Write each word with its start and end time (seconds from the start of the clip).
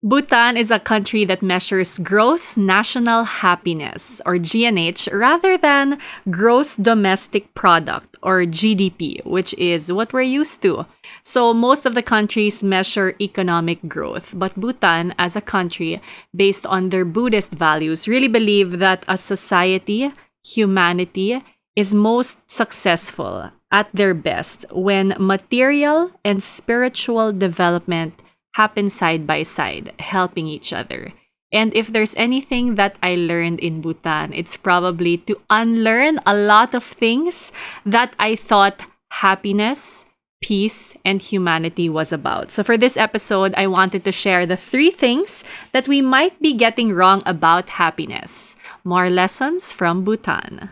Bhutan 0.00 0.56
is 0.56 0.70
a 0.70 0.78
country 0.78 1.24
that 1.24 1.42
measures 1.42 1.98
gross 1.98 2.56
national 2.56 3.24
happiness, 3.24 4.22
or 4.24 4.36
GNH, 4.36 5.12
rather 5.12 5.58
than 5.58 5.98
gross 6.30 6.76
domestic 6.76 7.52
product, 7.54 8.16
or 8.22 8.42
GDP, 8.42 9.24
which 9.26 9.54
is 9.54 9.90
what 9.90 10.12
we're 10.12 10.22
used 10.22 10.62
to. 10.62 10.86
So, 11.24 11.52
most 11.52 11.84
of 11.84 11.96
the 11.96 12.02
countries 12.02 12.62
measure 12.62 13.16
economic 13.20 13.88
growth, 13.88 14.34
but 14.38 14.54
Bhutan, 14.54 15.16
as 15.18 15.34
a 15.34 15.40
country, 15.40 16.00
based 16.32 16.64
on 16.64 16.90
their 16.90 17.04
Buddhist 17.04 17.54
values, 17.54 18.06
really 18.06 18.28
believe 18.28 18.78
that 18.78 19.04
a 19.08 19.16
society, 19.16 20.12
humanity, 20.46 21.42
is 21.74 21.92
most 21.92 22.48
successful 22.48 23.50
at 23.72 23.90
their 23.92 24.14
best 24.14 24.64
when 24.70 25.16
material 25.18 26.12
and 26.24 26.40
spiritual 26.40 27.32
development 27.32 28.14
happen 28.58 28.90
side 28.90 29.22
by 29.22 29.46
side, 29.46 29.94
helping 30.02 30.50
each 30.50 30.74
other. 30.74 31.14
And 31.54 31.72
if 31.78 31.86
there's 31.88 32.18
anything 32.18 32.74
that 32.74 32.98
I 33.00 33.14
learned 33.14 33.60
in 33.60 33.80
Bhutan, 33.80 34.34
it's 34.34 34.58
probably 34.58 35.16
to 35.30 35.38
unlearn 35.48 36.18
a 36.26 36.36
lot 36.36 36.74
of 36.74 36.82
things 36.82 37.52
that 37.86 38.12
I 38.18 38.34
thought 38.34 38.84
happiness, 39.22 40.04
peace, 40.42 40.92
and 41.06 41.22
humanity 41.22 41.88
was 41.88 42.12
about. 42.12 42.50
So, 42.50 42.60
for 42.66 42.76
this 42.76 42.98
episode, 42.98 43.54
I 43.56 43.66
wanted 43.70 44.04
to 44.04 44.12
share 44.12 44.44
the 44.44 44.58
three 44.58 44.90
things 44.90 45.42
that 45.72 45.88
we 45.88 46.02
might 46.02 46.36
be 46.42 46.52
getting 46.52 46.92
wrong 46.92 47.22
about 47.24 47.80
happiness. 47.80 48.56
More 48.84 49.08
lessons 49.08 49.72
from 49.72 50.04
Bhutan. 50.04 50.68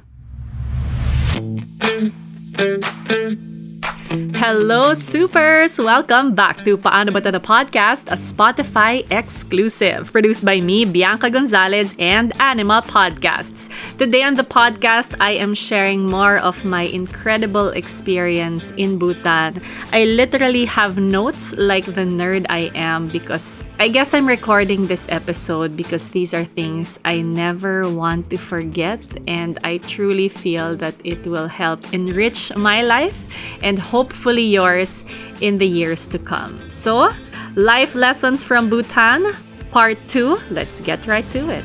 Hello, 4.17 4.95
supers! 4.95 5.77
Welcome 5.79 6.35
back 6.35 6.65
to 6.65 6.79
Paano 6.79 7.13
Ba 7.13 7.21
the 7.21 7.39
Podcast, 7.39 8.09
a 8.09 8.17
Spotify 8.17 9.05
exclusive, 9.13 10.11
produced 10.11 10.43
by 10.43 10.61
me, 10.61 10.87
Bianca 10.87 11.29
Gonzalez, 11.29 11.95
and 11.99 12.33
Anima 12.41 12.81
Podcasts. 12.81 13.69
Today 13.99 14.23
on 14.23 14.37
the 14.37 14.43
podcast, 14.43 15.15
I 15.21 15.33
am 15.33 15.53
sharing 15.53 16.09
more 16.09 16.39
of 16.39 16.65
my 16.65 16.89
incredible 16.89 17.69
experience 17.77 18.73
in 18.79 18.97
Bhutan. 18.97 19.61
I 19.93 20.05
literally 20.05 20.65
have 20.65 20.97
notes 20.97 21.53
like 21.53 21.85
the 21.85 22.09
nerd 22.09 22.47
I 22.49 22.73
am 22.73 23.09
because 23.09 23.63
I 23.79 23.89
guess 23.89 24.15
I'm 24.15 24.27
recording 24.27 24.87
this 24.87 25.07
episode 25.11 25.77
because 25.77 26.09
these 26.09 26.33
are 26.33 26.45
things 26.45 26.99
I 27.05 27.21
never 27.21 27.85
want 27.91 28.31
to 28.31 28.39
forget, 28.39 29.01
and 29.29 29.59
I 29.63 29.77
truly 29.85 30.31
feel 30.31 30.75
that 30.77 30.95
it 31.05 31.27
will 31.27 31.49
help 31.49 31.93
enrich 31.93 32.55
my 32.57 32.81
life 32.81 33.29
and 33.63 33.79
hopefully 34.07 34.47
yours 34.47 35.03
in 35.41 35.59
the 35.59 35.67
years 35.67 36.07
to 36.07 36.17
come. 36.17 36.55
So, 36.71 37.11
life 37.57 37.97
lessons 37.97 38.45
from 38.45 38.71
Bhutan, 38.71 39.35
part 39.73 39.99
two. 40.07 40.39
Let's 40.49 40.81
get 40.81 41.09
right 41.11 41.27
to 41.35 41.51
it. 41.51 41.65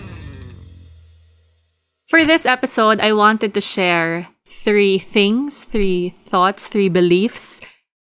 For 2.09 2.25
this 2.25 2.50
episode, 2.50 3.00
I 3.00 3.14
wanted 3.14 3.53
to 3.53 3.61
share 3.61 4.28
three 4.44 4.98
things, 4.98 5.64
three 5.70 6.17
thoughts, 6.17 6.66
three 6.66 6.89
beliefs 6.89 7.61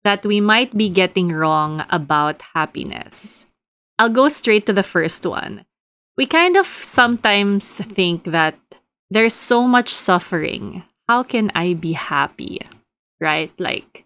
that 0.02 0.24
we 0.24 0.41
might 0.41 0.72
be 0.72 0.89
getting 0.89 1.28
wrong 1.28 1.84
about 1.91 2.41
happiness. 2.56 3.44
I'll 3.98 4.08
go 4.08 4.28
straight 4.28 4.64
to 4.64 4.72
the 4.72 4.83
first 4.83 5.27
one. 5.27 5.67
We 6.17 6.24
kind 6.24 6.56
of 6.56 6.64
sometimes 6.64 7.77
think 7.77 8.24
that 8.24 8.56
there's 9.11 9.36
so 9.36 9.69
much 9.69 9.92
suffering. 9.92 10.84
How 11.06 11.22
can 11.22 11.52
I 11.55 11.74
be 11.74 11.92
happy? 11.92 12.64
Right? 13.20 13.52
Like, 13.61 14.05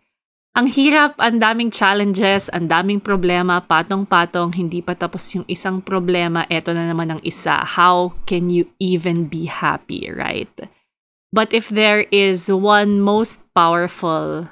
Ang 0.56 0.72
hirap, 0.72 1.20
ang 1.20 1.36
daming 1.36 1.68
challenges, 1.68 2.48
ang 2.48 2.64
daming 2.64 2.96
problema, 2.96 3.60
patong-patong, 3.60 4.56
hindi 4.56 4.80
pa 4.80 4.96
tapos 4.96 5.28
yung 5.36 5.44
isang 5.52 5.84
problema, 5.84 6.48
eto 6.48 6.72
na 6.72 6.88
naman 6.88 7.12
ang 7.12 7.20
isa. 7.20 7.60
How 7.60 8.16
can 8.24 8.48
you 8.48 8.64
even 8.80 9.28
be 9.28 9.52
happy, 9.52 10.08
right? 10.08 10.48
But 11.28 11.52
if 11.52 11.68
there 11.68 12.08
is 12.08 12.48
one 12.48 13.04
most 13.04 13.44
powerful, 13.52 14.48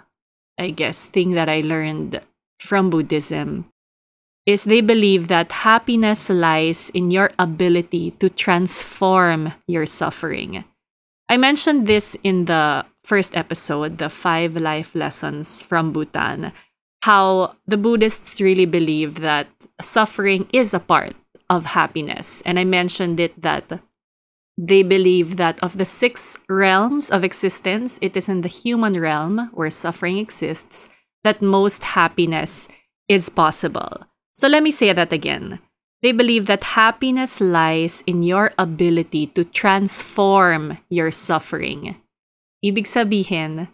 I 0.61 0.77
guess, 0.77 1.09
thing 1.09 1.33
that 1.41 1.49
I 1.49 1.65
learned 1.65 2.21
from 2.61 2.93
Buddhism, 2.93 3.73
is 4.45 4.69
they 4.69 4.85
believe 4.85 5.33
that 5.33 5.65
happiness 5.65 6.29
lies 6.29 6.93
in 6.93 7.09
your 7.09 7.33
ability 7.41 8.13
to 8.21 8.29
transform 8.29 9.57
your 9.65 9.89
suffering. 9.89 10.69
I 11.29 11.37
mentioned 11.37 11.87
this 11.87 12.17
in 12.23 12.45
the 12.45 12.85
first 13.03 13.37
episode, 13.37 13.99
the 13.99 14.11
five 14.11 14.57
life 14.57 14.95
lessons 14.95 15.63
from 15.63 15.93
Bhutan, 15.93 16.53
how 17.03 17.57
the 17.67 17.77
Buddhists 17.77 18.41
really 18.41 18.67
believe 18.67 19.21
that 19.21 19.49
suffering 19.81 20.49
is 20.53 20.75
a 20.75 20.81
part 20.81 21.17
of 21.51 21.67
happiness. 21.67 22.43
And 22.45 22.59
I 22.59 22.65
mentioned 22.65 23.21
it 23.21 23.41
that 23.43 23.81
they 24.57 24.83
believe 24.83 25.37
that 25.37 25.63
of 25.63 25.79
the 25.79 25.85
six 25.85 26.39
realms 26.49 27.11
of 27.11 27.25
existence, 27.25 27.99
it 28.01 28.17
is 28.17 28.29
in 28.29 28.43
the 28.43 28.49
human 28.49 28.93
realm 28.93 29.51
where 29.53 29.71
suffering 29.71 30.19
exists 30.19 30.89
that 31.25 31.43
most 31.43 31.85
happiness 31.85 32.69
is 33.09 33.29
possible. 33.29 34.05
So 34.35 34.49
let 34.49 34.63
me 34.63 34.71
say 34.71 34.93
that 34.93 35.13
again. 35.13 35.59
They 36.05 36.13
believe 36.13 36.45
that 36.53 36.77
happiness 36.77 37.41
lies 37.41 38.05
in 38.07 38.21
your 38.21 38.53
ability 38.59 39.33
to 39.33 39.43
transform 39.43 40.77
your 40.93 41.09
suffering. 41.11 41.97
Ibig 42.61 42.85
sabihin, 42.85 43.73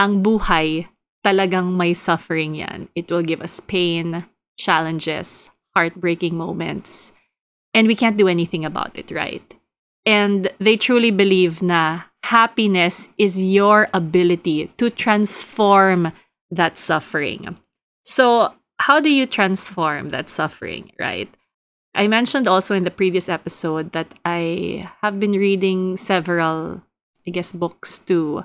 ang 0.00 0.24
buhay 0.24 0.88
talagang 1.20 1.76
may 1.76 1.92
suffering 1.92 2.56
yan. 2.56 2.88
It 2.96 3.12
will 3.12 3.20
give 3.20 3.44
us 3.44 3.60
pain, 3.60 4.24
challenges, 4.56 5.52
heartbreaking 5.76 6.40
moments. 6.40 7.12
And 7.76 7.84
we 7.84 7.92
can't 7.92 8.16
do 8.16 8.32
anything 8.32 8.64
about 8.64 8.96
it, 8.96 9.12
right? 9.12 9.44
And 10.08 10.48
they 10.56 10.80
truly 10.80 11.12
believe 11.12 11.60
na 11.60 12.08
happiness 12.24 13.12
is 13.20 13.44
your 13.44 13.92
ability 13.92 14.72
to 14.80 14.88
transform 14.88 16.16
that 16.48 16.80
suffering. 16.80 17.60
So, 18.08 18.56
how 18.80 19.04
do 19.04 19.12
you 19.12 19.28
transform 19.28 20.08
that 20.16 20.32
suffering, 20.32 20.96
right? 20.96 21.28
I 21.94 22.06
mentioned 22.06 22.46
also 22.46 22.74
in 22.74 22.84
the 22.84 22.90
previous 22.90 23.28
episode 23.28 23.92
that 23.92 24.14
I 24.24 24.88
have 25.02 25.18
been 25.18 25.32
reading 25.32 25.96
several 25.96 26.82
I 27.28 27.30
guess, 27.30 27.52
books 27.52 28.00
to 28.08 28.44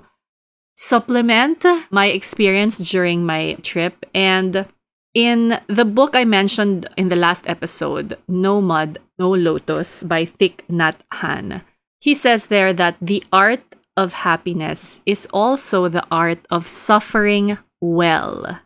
supplement 0.76 1.64
my 1.90 2.08
experience 2.08 2.78
during 2.92 3.26
my 3.26 3.56
trip. 3.64 4.06
And 4.14 4.68
in 5.14 5.58
the 5.68 5.86
book 5.86 6.16
I 6.16 6.26
mentioned 6.26 6.88
in 6.98 7.08
the 7.08 7.16
last 7.16 7.48
episode, 7.48 8.18
No 8.28 8.60
Mud, 8.60 9.00
No 9.18 9.32
Lotus 9.32 10.04
by 10.04 10.26
Thich 10.26 10.60
Nhat 10.68 11.00
Hanh, 11.14 11.62
he 12.02 12.14
says 12.14 12.48
there 12.48 12.74
that 12.74 12.98
the 13.00 13.24
art 13.32 13.64
of 13.96 14.28
happiness 14.28 15.00
is 15.06 15.28
also 15.32 15.88
the 15.88 16.06
art 16.12 16.44
of 16.52 16.68
suffering 16.68 17.58
well. 17.80 18.60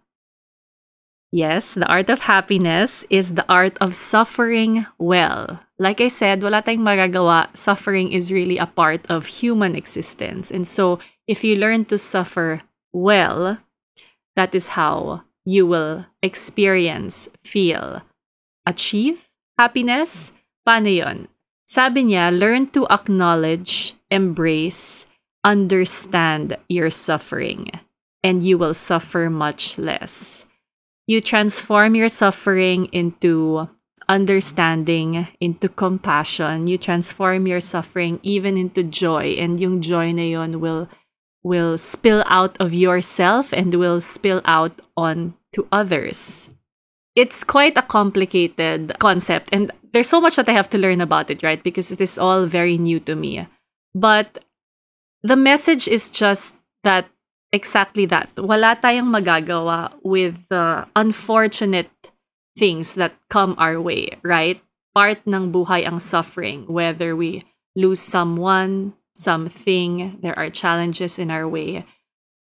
Yes, 1.31 1.73
the 1.73 1.85
art 1.87 2.09
of 2.09 2.23
happiness 2.23 3.03
is 3.09 3.35
the 3.35 3.45
art 3.51 3.77
of 3.81 3.93
suffering 3.93 4.87
well. 4.97 5.59
Like 5.77 5.99
I 5.99 6.07
said, 6.07 6.41
wala 6.41 6.63
tayong 6.63 6.87
magagawa. 6.87 7.51
Suffering 7.51 8.15
is 8.15 8.31
really 8.31 8.57
a 8.57 8.65
part 8.65 9.03
of 9.11 9.27
human 9.27 9.75
existence. 9.75 10.49
And 10.49 10.65
so, 10.65 10.99
if 11.27 11.43
you 11.43 11.59
learn 11.59 11.83
to 11.91 11.97
suffer 11.99 12.63
well, 12.95 13.59
that 14.39 14.55
is 14.55 14.79
how 14.79 15.27
you 15.43 15.67
will 15.67 16.07
experience, 16.23 17.27
feel, 17.43 18.01
achieve 18.65 19.27
happiness. 19.59 20.31
Paano 20.63 20.89
yun? 20.89 21.27
Sabi 21.67 22.07
niya, 22.07 22.31
learn 22.31 22.71
to 22.71 22.87
acknowledge, 22.87 23.93
embrace, 24.09 25.05
understand 25.43 26.55
your 26.71 26.89
suffering, 26.89 27.67
and 28.23 28.47
you 28.47 28.57
will 28.57 28.73
suffer 28.73 29.29
much 29.29 29.77
less. 29.77 30.46
You 31.07 31.21
transform 31.21 31.95
your 31.95 32.09
suffering 32.09 32.85
into 32.91 33.69
understanding, 34.09 35.27
into 35.39 35.67
compassion. 35.67 36.67
You 36.67 36.77
transform 36.77 37.47
your 37.47 37.59
suffering 37.59 38.19
even 38.23 38.57
into 38.57 38.83
joy. 38.83 39.35
And 39.39 39.59
yung 39.59 39.81
joy 39.81 40.11
na 40.11 40.23
yun 40.23 40.59
will, 40.59 40.89
will 41.43 41.77
spill 41.77 42.23
out 42.27 42.59
of 42.59 42.73
yourself 42.73 43.53
and 43.53 43.73
will 43.73 44.01
spill 44.01 44.41
out 44.45 44.81
on 44.95 45.35
to 45.53 45.67
others. 45.71 46.49
It's 47.15 47.43
quite 47.43 47.77
a 47.77 47.81
complicated 47.81 48.93
concept. 48.99 49.49
And 49.51 49.71
there's 49.93 50.09
so 50.09 50.21
much 50.21 50.35
that 50.35 50.49
I 50.49 50.53
have 50.53 50.69
to 50.69 50.77
learn 50.77 51.01
about 51.01 51.31
it, 51.31 51.41
right? 51.41 51.63
Because 51.63 51.91
it 51.91 52.01
is 52.01 52.19
all 52.19 52.45
very 52.45 52.77
new 52.77 52.99
to 53.01 53.15
me. 53.15 53.47
But 53.95 54.43
the 55.23 55.35
message 55.35 55.87
is 55.87 56.11
just 56.11 56.55
that 56.83 57.09
exactly 57.51 58.05
that. 58.07 58.29
Wala 58.37 58.75
tayong 58.75 59.11
magagawa 59.11 59.93
with 60.03 60.47
the 60.49 60.87
unfortunate 60.95 61.91
things 62.57 62.95
that 62.95 63.13
come 63.29 63.55
our 63.57 63.79
way, 63.79 64.17
right? 64.23 64.61
Part 64.95 65.21
ng 65.27 65.51
buhay 65.51 65.85
ang 65.85 65.99
suffering, 65.99 66.65
whether 66.65 67.15
we 67.15 67.43
lose 67.75 67.99
someone, 67.99 68.93
something, 69.13 70.17
there 70.21 70.37
are 70.37 70.49
challenges 70.49 71.19
in 71.19 71.29
our 71.29 71.47
way. 71.47 71.85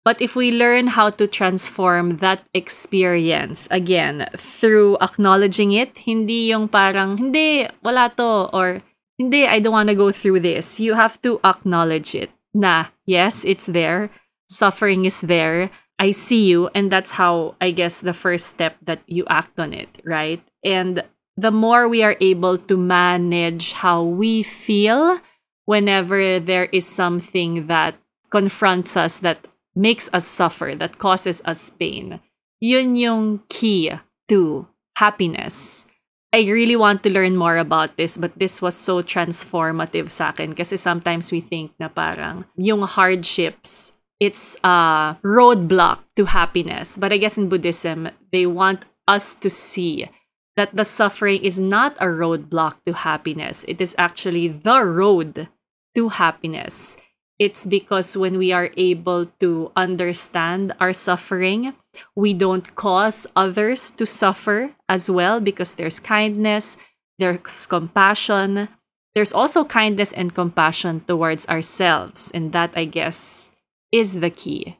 But 0.07 0.21
if 0.21 0.37
we 0.37 0.55
learn 0.55 0.95
how 0.95 1.09
to 1.19 1.27
transform 1.27 2.23
that 2.23 2.41
experience, 2.53 3.67
again, 3.69 4.25
through 4.37 4.95
acknowledging 5.01 5.73
it, 5.73 5.97
hindi 6.07 6.47
yung 6.55 6.69
parang, 6.69 7.17
hindi, 7.17 7.67
wala 7.83 8.13
to, 8.15 8.47
or 8.55 8.79
hindi, 9.19 9.45
I 9.45 9.59
don't 9.59 9.73
want 9.75 9.89
to 9.89 9.95
go 9.95 10.13
through 10.13 10.39
this. 10.39 10.79
You 10.79 10.93
have 10.93 11.21
to 11.23 11.41
acknowledge 11.43 12.15
it. 12.15 12.31
Na, 12.53 12.95
yes, 13.05 13.43
it's 13.43 13.65
there. 13.65 14.09
Suffering 14.47 15.05
is 15.05 15.21
there. 15.21 15.69
I 15.99 16.11
see 16.11 16.47
you. 16.47 16.69
And 16.73 16.91
that's 16.91 17.11
how, 17.11 17.55
I 17.59 17.71
guess, 17.71 17.99
the 17.99 18.13
first 18.13 18.47
step 18.47 18.77
that 18.85 19.01
you 19.07 19.25
act 19.29 19.59
on 19.59 19.73
it, 19.73 19.89
right? 20.05 20.41
And 20.63 21.03
the 21.35 21.51
more 21.51 21.87
we 21.87 22.03
are 22.03 22.15
able 22.19 22.57
to 22.57 22.77
manage 22.77 23.73
how 23.73 24.03
we 24.03 24.43
feel 24.43 25.19
whenever 25.65 26.39
there 26.39 26.65
is 26.71 26.87
something 26.87 27.67
that 27.67 27.95
confronts 28.29 28.97
us, 28.97 29.17
that 29.19 29.47
makes 29.75 30.09
us 30.13 30.25
suffer, 30.25 30.73
that 30.75 30.97
causes 30.97 31.41
us 31.45 31.69
pain. 31.69 32.19
Yun 32.59 32.95
yung 32.95 33.41
key 33.49 33.91
to 34.27 34.67
happiness. 34.97 35.85
I 36.33 36.41
really 36.49 36.75
want 36.75 37.03
to 37.03 37.09
learn 37.09 37.37
more 37.37 37.57
about 37.57 37.97
this, 37.97 38.17
but 38.17 38.37
this 38.37 38.61
was 38.61 38.75
so 38.75 39.01
transformative 39.01 40.09
sa 40.09 40.29
akin 40.29 40.53
kasi 40.53 40.75
sometimes 40.75 41.31
we 41.31 41.39
think 41.39 41.71
na 41.79 41.87
parang 41.87 42.45
yung 42.57 42.81
hardships, 42.81 43.93
it's 44.19 44.57
a 44.63 45.17
roadblock 45.23 45.99
to 46.15 46.25
happiness. 46.25 46.97
But 46.97 47.13
I 47.13 47.17
guess 47.17 47.37
in 47.37 47.49
Buddhism, 47.49 48.09
they 48.31 48.45
want 48.45 48.85
us 49.07 49.35
to 49.35 49.49
see 49.49 50.07
that 50.55 50.75
the 50.75 50.85
suffering 50.85 51.43
is 51.43 51.59
not 51.59 51.95
a 52.01 52.07
roadblock 52.07 52.77
to 52.85 52.93
happiness. 52.93 53.63
It 53.67 53.79
is 53.79 53.95
actually 53.97 54.47
the 54.47 54.83
road 54.83 55.47
to 55.95 56.09
happiness. 56.09 56.97
It's 57.37 57.67
because 57.67 58.17
when 58.17 58.39
we 58.39 58.51
are 58.51 58.71
able 58.75 59.27
to 59.39 59.71
understand 59.75 60.73
our 60.79 60.93
suffering, 60.93 61.73
we 62.15 62.33
don't 62.33 62.73
cause 62.73 63.27
others 63.35 63.91
to 63.91 64.05
suffer 64.07 64.73
as 64.89 65.09
well 65.09 65.39
because 65.39 65.73
there's 65.73 65.99
kindness, 65.99 66.77
there's 67.19 67.67
compassion. 67.67 68.69
There's 69.13 69.33
also 69.33 69.65
kindness 69.65 70.11
and 70.13 70.33
compassion 70.33 71.01
towards 71.05 71.47
ourselves. 71.47 72.31
And 72.33 72.53
that, 72.53 72.73
I 72.75 72.85
guess, 72.85 73.51
is 73.91 74.19
the 74.19 74.29
key 74.29 74.77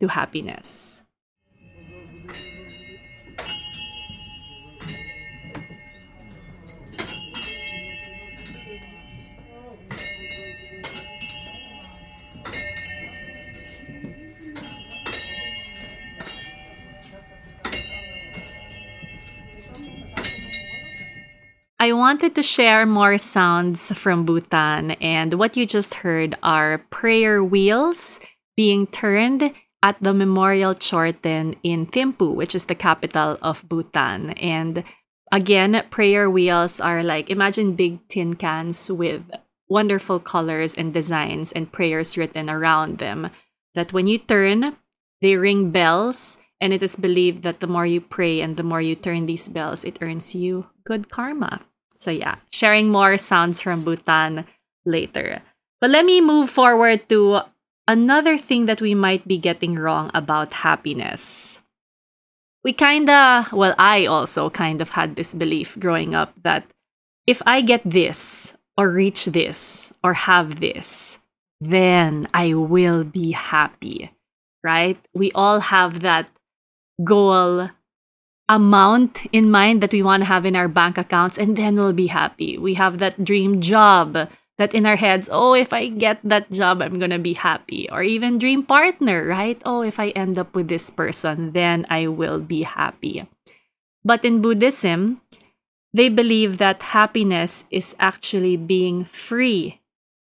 to 0.00 0.08
happiness. 0.08 1.02
I 21.78 21.92
wanted 21.92 22.34
to 22.34 22.42
share 22.42 22.84
more 22.84 23.16
sounds 23.16 23.92
from 23.92 24.24
Bhutan, 24.24 24.92
and 24.92 25.34
what 25.34 25.56
you 25.56 25.66
just 25.66 25.94
heard 25.94 26.34
are 26.42 26.78
prayer 26.90 27.44
wheels 27.44 28.18
being 28.56 28.86
turned 28.86 29.52
at 29.82 29.96
the 30.00 30.14
Memorial 30.14 30.74
Chorten 30.74 31.54
in 31.62 31.86
Thimphu, 31.86 32.34
which 32.34 32.54
is 32.54 32.64
the 32.64 32.74
capital 32.74 33.38
of 33.42 33.68
Bhutan. 33.68 34.30
And 34.32 34.82
again, 35.30 35.84
prayer 35.90 36.28
wheels 36.28 36.80
are 36.80 37.02
like 37.02 37.30
imagine 37.30 37.76
big 37.76 38.00
tin 38.08 38.34
cans 38.34 38.90
with 38.90 39.22
wonderful 39.68 40.18
colors 40.18 40.74
and 40.74 40.94
designs 40.94 41.52
and 41.52 41.72
prayers 41.72 42.16
written 42.16 42.48
around 42.48 42.98
them. 42.98 43.30
That 43.74 43.92
when 43.92 44.06
you 44.06 44.18
turn, 44.18 44.76
they 45.20 45.36
ring 45.36 45.70
bells 45.70 46.38
and 46.60 46.72
it 46.72 46.82
is 46.82 46.96
believed 46.96 47.42
that 47.42 47.60
the 47.60 47.66
more 47.66 47.84
you 47.84 48.00
pray 48.00 48.40
and 48.40 48.56
the 48.56 48.62
more 48.62 48.80
you 48.80 48.94
turn 48.94 49.26
these 49.26 49.48
bells, 49.48 49.84
it 49.84 49.98
earns 50.00 50.34
you 50.34 50.66
good 50.84 51.10
karma. 51.10 51.60
So, 51.94 52.10
yeah, 52.10 52.36
sharing 52.50 52.88
more 52.88 53.16
sounds 53.18 53.60
from 53.60 53.84
Bhutan 53.84 54.46
later. 54.84 55.42
But 55.80 55.90
let 55.90 56.04
me 56.04 56.20
move 56.20 56.48
forward 56.48 57.08
to 57.08 57.40
another 57.88 58.36
thing 58.36 58.66
that 58.66 58.80
we 58.80 58.94
might 58.94 59.26
be 59.26 59.38
getting 59.38 59.76
wrong 59.78 60.10
about 60.14 60.52
happiness. 60.64 61.60
We 62.64 62.72
kind 62.72 63.08
of, 63.08 63.52
well, 63.52 63.74
I 63.78 64.06
also 64.06 64.50
kind 64.50 64.80
of 64.80 64.90
had 64.90 65.14
this 65.14 65.34
belief 65.34 65.78
growing 65.78 66.14
up 66.14 66.34
that 66.42 66.64
if 67.26 67.42
I 67.46 67.60
get 67.60 67.82
this, 67.84 68.54
or 68.76 68.90
reach 68.90 69.26
this, 69.26 69.92
or 70.02 70.14
have 70.14 70.60
this, 70.60 71.18
then 71.60 72.28
I 72.34 72.54
will 72.54 73.04
be 73.04 73.32
happy, 73.32 74.12
right? 74.62 74.98
We 75.14 75.32
all 75.32 75.60
have 75.60 76.00
that 76.00 76.28
goal 77.02 77.70
amount 78.48 79.26
in 79.32 79.50
mind 79.50 79.80
that 79.80 79.92
we 79.92 80.02
want 80.02 80.22
to 80.22 80.28
have 80.28 80.46
in 80.46 80.54
our 80.54 80.68
bank 80.68 80.98
accounts 80.98 81.38
and 81.38 81.56
then 81.56 81.76
we'll 81.76 81.92
be 81.92 82.06
happy. 82.06 82.58
We 82.58 82.74
have 82.74 82.98
that 82.98 83.24
dream 83.24 83.60
job 83.60 84.28
that 84.58 84.74
in 84.74 84.86
our 84.86 84.96
heads, 84.96 85.28
oh, 85.30 85.54
if 85.54 85.72
I 85.72 85.88
get 85.88 86.20
that 86.24 86.50
job, 86.50 86.80
I'm 86.80 86.98
to 86.98 87.18
be 87.18 87.34
happy. 87.34 87.88
Or 87.90 88.02
even 88.02 88.38
dream 88.38 88.62
partner, 88.62 89.26
right? 89.26 89.60
Oh, 89.64 89.82
if 89.82 90.00
I 90.00 90.10
end 90.10 90.38
up 90.38 90.54
with 90.54 90.68
this 90.68 90.88
person, 90.88 91.52
then 91.52 91.84
I 91.90 92.08
will 92.08 92.40
be 92.40 92.62
happy. 92.62 93.22
But 94.04 94.24
in 94.24 94.40
Buddhism, 94.40 95.20
they 95.92 96.08
believe 96.08 96.58
that 96.58 96.94
happiness 96.94 97.64
is 97.70 97.94
actually 97.98 98.56
being 98.56 99.04
free 99.04 99.80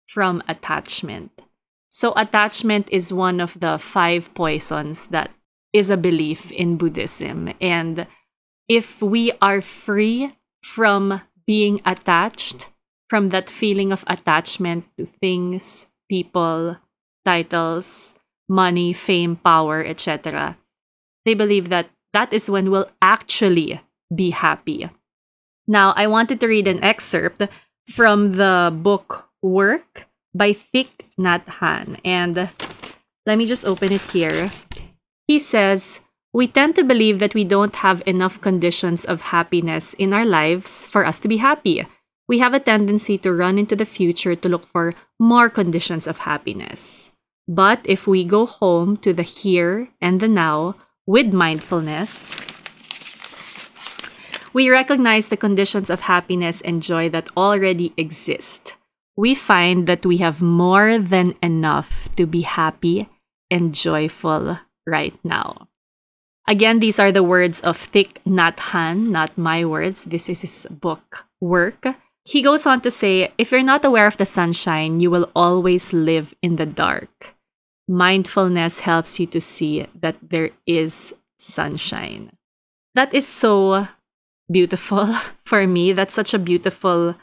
from 0.07 0.44
attachment. 0.48 1.31
So, 1.89 2.13
attachment 2.16 2.88
is 2.89 3.12
one 3.12 3.42
of 3.42 3.60
the 3.60 3.77
five 3.77 4.34
poisons 4.34 5.07
that 5.07 5.31
is 5.74 5.89
a 5.89 5.98
belief 5.98 6.51
in 6.51 6.77
Buddhism. 6.77 7.54
And 7.60 8.07
if 8.68 9.01
we 9.01 9.31
are 9.42 9.62
free 9.62 10.31
from 10.63 11.22
being 11.48 11.81
attached, 11.86 12.69
from 13.12 13.28
that 13.28 13.50
feeling 13.50 13.92
of 13.92 14.06
attachment 14.08 14.88
to 14.96 15.04
things, 15.04 15.86
people, 16.08 16.78
titles, 17.25 18.16
money, 18.48 18.94
fame, 18.94 19.36
power, 19.36 19.84
etc., 19.84 20.56
they 21.25 21.34
believe 21.34 21.68
that 21.68 21.92
that 22.13 22.31
is 22.31 22.50
when 22.50 22.72
we'll 22.72 22.88
actually 23.02 23.81
be 24.16 24.31
happy. 24.31 24.90
Now, 25.68 25.92
I 25.98 26.08
wanted 26.08 26.40
to 26.40 26.48
read 26.48 26.69
an 26.69 26.81
excerpt 26.81 27.44
from 27.92 28.40
the 28.40 28.72
book 28.72 29.28
Work 29.44 30.08
by 30.34 30.52
Thich 30.56 31.04
Nhat 31.19 31.60
Hanh. 31.60 32.00
And 32.06 32.48
let 33.28 33.38
me 33.38 33.46
just 33.46 33.66
open 33.66 33.92
it 33.92 34.08
here. 34.16 34.50
He 35.28 35.38
says, 35.38 36.00
We 36.31 36.48
tend 36.48 36.75
to 36.75 36.88
believe 36.88 37.19
that 37.19 37.36
we 37.36 37.44
don't 37.44 37.75
have 37.75 38.02
enough 38.08 38.40
conditions 38.40 39.04
of 39.04 39.36
happiness 39.36 39.96
in 40.00 40.13
our 40.13 40.25
lives 40.25 40.86
for 40.86 41.06
us 41.06 41.20
to 41.20 41.27
be 41.27 41.44
happy. 41.44 41.86
We 42.31 42.39
have 42.39 42.53
a 42.53 42.63
tendency 42.63 43.17
to 43.27 43.33
run 43.33 43.59
into 43.59 43.75
the 43.75 43.83
future 43.83 44.39
to 44.39 44.47
look 44.47 44.63
for 44.63 44.93
more 45.19 45.50
conditions 45.50 46.07
of 46.07 46.19
happiness. 46.23 47.11
But 47.45 47.81
if 47.83 48.07
we 48.07 48.23
go 48.23 48.45
home 48.45 48.95
to 49.03 49.11
the 49.11 49.27
here 49.27 49.89
and 50.00 50.21
the 50.21 50.29
now 50.29 50.79
with 51.05 51.33
mindfulness, 51.33 52.33
we 54.53 54.69
recognize 54.69 55.27
the 55.27 55.35
conditions 55.35 55.89
of 55.89 56.07
happiness 56.07 56.61
and 56.61 56.81
joy 56.81 57.09
that 57.09 57.27
already 57.35 57.91
exist. 57.97 58.75
We 59.17 59.35
find 59.35 59.85
that 59.88 60.05
we 60.05 60.23
have 60.23 60.41
more 60.41 61.00
than 61.00 61.35
enough 61.43 62.15
to 62.15 62.25
be 62.25 62.47
happy 62.47 63.09
and 63.51 63.75
joyful 63.75 64.57
right 64.88 65.19
now. 65.25 65.67
Again, 66.47 66.79
these 66.79 66.97
are 66.97 67.11
the 67.11 67.27
words 67.27 67.59
of 67.59 67.91
Thich 67.91 68.23
Nhat 68.23 68.71
Hanh, 68.71 69.11
not 69.11 69.38
my 69.38 69.65
words. 69.65 70.05
This 70.05 70.29
is 70.29 70.39
his 70.39 70.65
book, 70.71 71.25
Work. 71.41 72.00
He 72.24 72.42
goes 72.42 72.66
on 72.66 72.82
to 72.82 72.92
say 72.92 73.32
if 73.38 73.51
you're 73.51 73.63
not 73.63 73.86
aware 73.86 74.08
of 74.08 74.18
the 74.18 74.25
sunshine, 74.25 75.00
you 75.00 75.10
will 75.10 75.30
always 75.36 75.94
live 75.94 76.34
in 76.42 76.56
the 76.58 76.66
dark. 76.66 77.36
Mindfulness 77.88 78.82
helps 78.82 79.20
you 79.20 79.25
to 79.28 79.42
see 79.42 79.88
that 80.00 80.18
there 80.22 80.51
is 80.66 81.13
sunshine. 81.38 82.32
That 82.94 83.13
is 83.13 83.28
so 83.28 83.88
beautiful 84.51 85.06
for 85.44 85.66
me. 85.66 85.94
That's 85.94 86.13
such 86.13 86.34
a 86.34 86.40
beautiful 86.40 87.16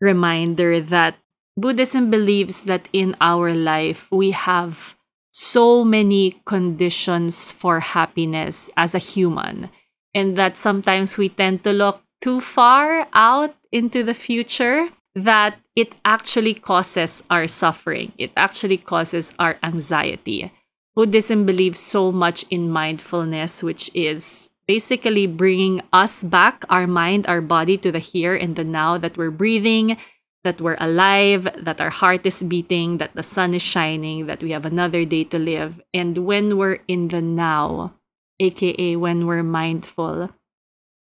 reminder 0.00 0.80
that 0.80 1.16
Buddhism 1.56 2.10
believes 2.10 2.62
that 2.62 2.88
in 2.92 3.14
our 3.20 3.52
life 3.52 4.10
we 4.10 4.30
have 4.32 4.96
so 5.32 5.84
many 5.84 6.40
conditions 6.44 7.50
for 7.50 7.80
happiness 7.80 8.68
as 8.76 8.94
a 8.94 8.98
human, 8.98 9.70
and 10.14 10.36
that 10.36 10.56
sometimes 10.56 11.16
we 11.16 11.28
tend 11.28 11.64
to 11.64 11.72
look 11.72 12.02
too 12.20 12.40
far 12.40 13.08
out 13.14 13.54
into 13.72 14.02
the 14.02 14.14
future 14.14 14.86
that 15.14 15.58
it 15.74 15.94
actually 16.04 16.54
causes 16.54 17.22
our 17.28 17.46
suffering. 17.46 18.12
It 18.16 18.32
actually 18.36 18.76
causes 18.76 19.34
our 19.38 19.58
anxiety. 19.62 20.52
Buddhism 20.94 21.44
believes 21.44 21.78
so 21.78 22.12
much 22.12 22.44
in 22.50 22.70
mindfulness, 22.70 23.62
which 23.62 23.90
is 23.94 24.50
basically 24.66 25.26
bringing 25.26 25.80
us 25.92 26.22
back, 26.22 26.64
our 26.68 26.86
mind, 26.86 27.26
our 27.26 27.40
body, 27.40 27.76
to 27.78 27.90
the 27.90 27.98
here 27.98 28.34
and 28.34 28.56
the 28.56 28.64
now 28.64 28.98
that 28.98 29.16
we're 29.16 29.30
breathing, 29.30 29.96
that 30.44 30.60
we're 30.60 30.76
alive, 30.80 31.48
that 31.56 31.80
our 31.80 31.90
heart 31.90 32.26
is 32.26 32.42
beating, 32.42 32.98
that 32.98 33.14
the 33.14 33.22
sun 33.22 33.54
is 33.54 33.62
shining, 33.62 34.26
that 34.26 34.42
we 34.42 34.50
have 34.50 34.66
another 34.66 35.04
day 35.04 35.24
to 35.24 35.38
live. 35.38 35.80
And 35.94 36.18
when 36.18 36.56
we're 36.56 36.80
in 36.88 37.08
the 37.08 37.22
now, 37.22 37.94
aka 38.40 38.96
when 38.96 39.26
we're 39.26 39.42
mindful, 39.42 40.30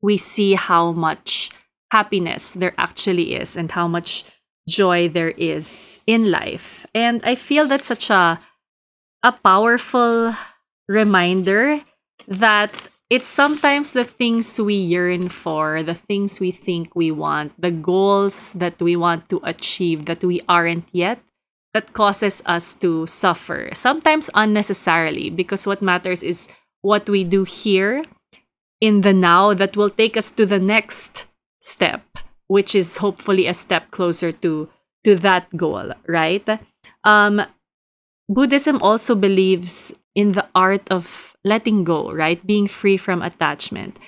we 0.01 0.17
see 0.17 0.53
how 0.53 0.91
much 0.91 1.51
happiness 1.91 2.53
there 2.53 2.73
actually 2.77 3.35
is 3.35 3.55
and 3.55 3.71
how 3.71 3.87
much 3.87 4.25
joy 4.67 5.07
there 5.07 5.31
is 5.31 5.99
in 6.05 6.29
life. 6.29 6.85
And 6.93 7.23
I 7.23 7.35
feel 7.35 7.67
that's 7.67 7.87
such 7.87 8.09
a 8.09 8.39
a 9.23 9.31
powerful 9.31 10.33
reminder 10.87 11.81
that 12.27 12.71
it's 13.09 13.27
sometimes 13.27 13.93
the 13.93 14.03
things 14.03 14.59
we 14.59 14.75
yearn 14.75 15.29
for, 15.29 15.81
the 15.81 15.95
things 15.95 16.39
we 16.39 16.51
think 16.51 16.95
we 16.95 17.11
want, 17.11 17.53
the 17.59 17.71
goals 17.71 18.53
that 18.53 18.79
we 18.81 18.95
want 18.95 19.29
to 19.29 19.39
achieve 19.43 20.05
that 20.05 20.23
we 20.23 20.41
aren't 20.47 20.85
yet, 20.91 21.19
that 21.73 21.93
causes 21.93 22.43
us 22.45 22.73
to 22.75 23.07
suffer. 23.07 23.69
Sometimes 23.73 24.29
unnecessarily, 24.33 25.29
because 25.29 25.65
what 25.65 25.81
matters 25.81 26.21
is 26.21 26.47
what 26.81 27.09
we 27.09 27.23
do 27.23 27.43
here 27.43 28.03
in 28.81 29.01
the 29.01 29.13
now 29.13 29.53
that 29.53 29.77
will 29.77 29.89
take 29.89 30.17
us 30.17 30.29
to 30.31 30.45
the 30.45 30.59
next 30.59 31.26
step, 31.67 32.01
which 32.47 32.73
is 32.73 32.97
hopefully 32.97 33.45
a 33.45 33.53
step 33.53 33.91
closer 33.91 34.31
to 34.31 34.69
to 35.03 35.15
that 35.15 35.51
goal, 35.55 35.91
right? 36.07 36.47
Um, 37.03 37.43
Buddhism 38.27 38.79
also 38.81 39.15
believes 39.15 39.93
in 40.15 40.31
the 40.31 40.47
art 40.55 40.83
of 40.91 41.35
letting 41.43 41.83
go, 41.83 42.11
right? 42.11 42.39
Being 42.45 42.67
free 42.67 42.97
from 42.97 43.21
attachment. 43.21 43.99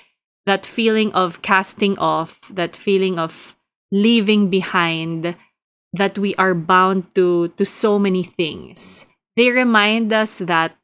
That 0.44 0.66
feeling 0.66 1.12
of 1.12 1.40
casting 1.40 1.96
off, 1.96 2.40
that 2.52 2.76
feeling 2.76 3.18
of 3.18 3.56
leaving 3.92 4.50
behind, 4.50 5.36
that 5.92 6.18
we 6.18 6.34
are 6.36 6.54
bound 6.54 7.14
to, 7.14 7.48
to 7.56 7.64
so 7.64 7.98
many 7.98 8.22
things. 8.22 9.06
They 9.36 9.50
remind 9.50 10.12
us 10.12 10.38
that, 10.38 10.76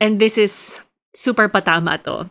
and 0.00 0.20
this 0.20 0.36
is 0.36 0.80
super 1.14 1.48
patama 1.48 2.02
to, 2.04 2.28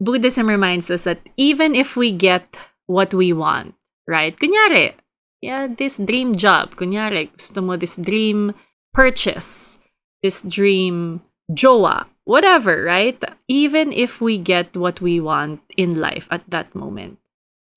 Buddhism 0.00 0.48
reminds 0.48 0.90
us 0.90 1.04
that 1.04 1.20
even 1.36 1.74
if 1.74 1.96
we 1.96 2.12
get 2.12 2.56
what 2.86 3.14
we 3.14 3.32
want, 3.32 3.74
right? 4.06 4.36
Kunyari, 4.36 4.94
yeah, 5.40 5.68
this 5.68 5.98
dream 5.98 6.34
job, 6.34 6.74
kunyari, 6.76 7.30
gusto 7.32 7.60
mo 7.60 7.76
this 7.76 7.96
dream 7.96 8.54
purchase, 8.92 9.78
this 10.22 10.42
dream 10.42 11.22
jowa, 11.52 12.06
whatever, 12.24 12.82
right? 12.82 13.22
Even 13.48 13.92
if 13.92 14.20
we 14.20 14.38
get 14.38 14.76
what 14.76 15.00
we 15.00 15.20
want 15.20 15.60
in 15.76 16.00
life 16.00 16.26
at 16.30 16.48
that 16.48 16.74
moment, 16.74 17.18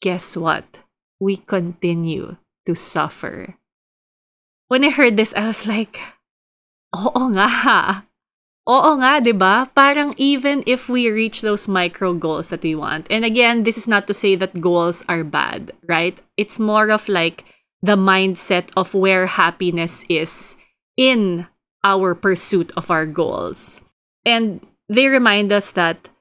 guess 0.01 0.35
what? 0.35 0.83
We 1.19 1.37
continue 1.37 2.37
to 2.65 2.75
suffer. 2.75 3.55
When 4.67 4.83
I 4.83 4.89
heard 4.89 5.17
this, 5.17 5.33
I 5.35 5.47
was 5.47 5.65
like, 5.65 5.99
oo 6.95 7.29
nga. 7.35 8.06
Oo 8.67 8.99
nga, 8.99 9.23
'di 9.23 9.31
ba? 9.31 9.71
Parang 9.71 10.11
even 10.19 10.59
if 10.67 10.91
we 10.91 11.07
reach 11.07 11.39
those 11.39 11.71
micro 11.71 12.11
goals 12.11 12.51
that 12.51 12.67
we 12.67 12.75
want. 12.75 13.07
And 13.07 13.23
again, 13.23 13.63
this 13.63 13.79
is 13.79 13.87
not 13.87 14.11
to 14.11 14.13
say 14.13 14.35
that 14.35 14.59
goals 14.59 15.07
are 15.07 15.23
bad, 15.23 15.71
right? 15.87 16.19
It's 16.35 16.59
more 16.59 16.91
of 16.91 17.07
like 17.07 17.47
the 17.79 17.95
mindset 17.95 18.67
of 18.75 18.91
where 18.91 19.39
happiness 19.39 20.03
is 20.11 20.59
in 20.99 21.47
our 21.87 22.11
pursuit 22.11 22.75
of 22.75 22.91
our 22.91 23.07
goals. 23.07 23.79
And 24.27 24.59
they 24.91 25.07
remind 25.07 25.55
us 25.55 25.71
that 25.71 26.11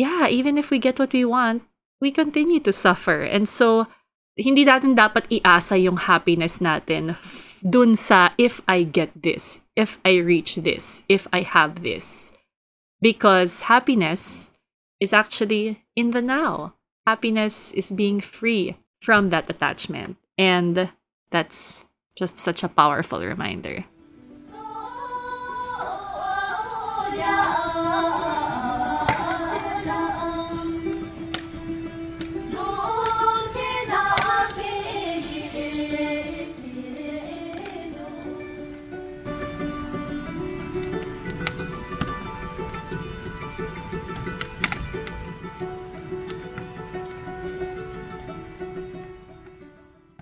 yeah, 0.00 0.24
even 0.32 0.56
if 0.56 0.72
we 0.72 0.80
get 0.80 0.96
what 0.96 1.12
we 1.12 1.28
want, 1.28 1.68
we 2.00 2.08
continue 2.08 2.64
to 2.64 2.72
suffer. 2.72 3.28
And 3.28 3.44
so 3.44 3.92
hindi 4.40 4.64
natin 4.64 4.96
dapat 4.96 5.28
iasa 5.28 5.76
yung 5.76 6.00
happiness 6.08 6.64
natin 6.64 7.20
dun 7.60 7.92
sa 7.92 8.32
if 8.40 8.64
I 8.64 8.88
get 8.88 9.12
this, 9.12 9.60
if 9.80 9.98
I 10.04 10.18
reach 10.18 10.56
this, 10.56 11.02
if 11.08 11.26
I 11.32 11.40
have 11.40 11.80
this. 11.80 12.32
Because 13.00 13.62
happiness 13.62 14.50
is 15.00 15.12
actually 15.12 15.82
in 15.96 16.10
the 16.10 16.20
now. 16.20 16.74
Happiness 17.06 17.72
is 17.72 17.90
being 17.90 18.20
free 18.20 18.76
from 19.00 19.30
that 19.30 19.48
attachment. 19.48 20.18
And 20.36 20.92
that's 21.30 21.86
just 22.14 22.36
such 22.36 22.62
a 22.62 22.68
powerful 22.68 23.20
reminder. 23.20 23.86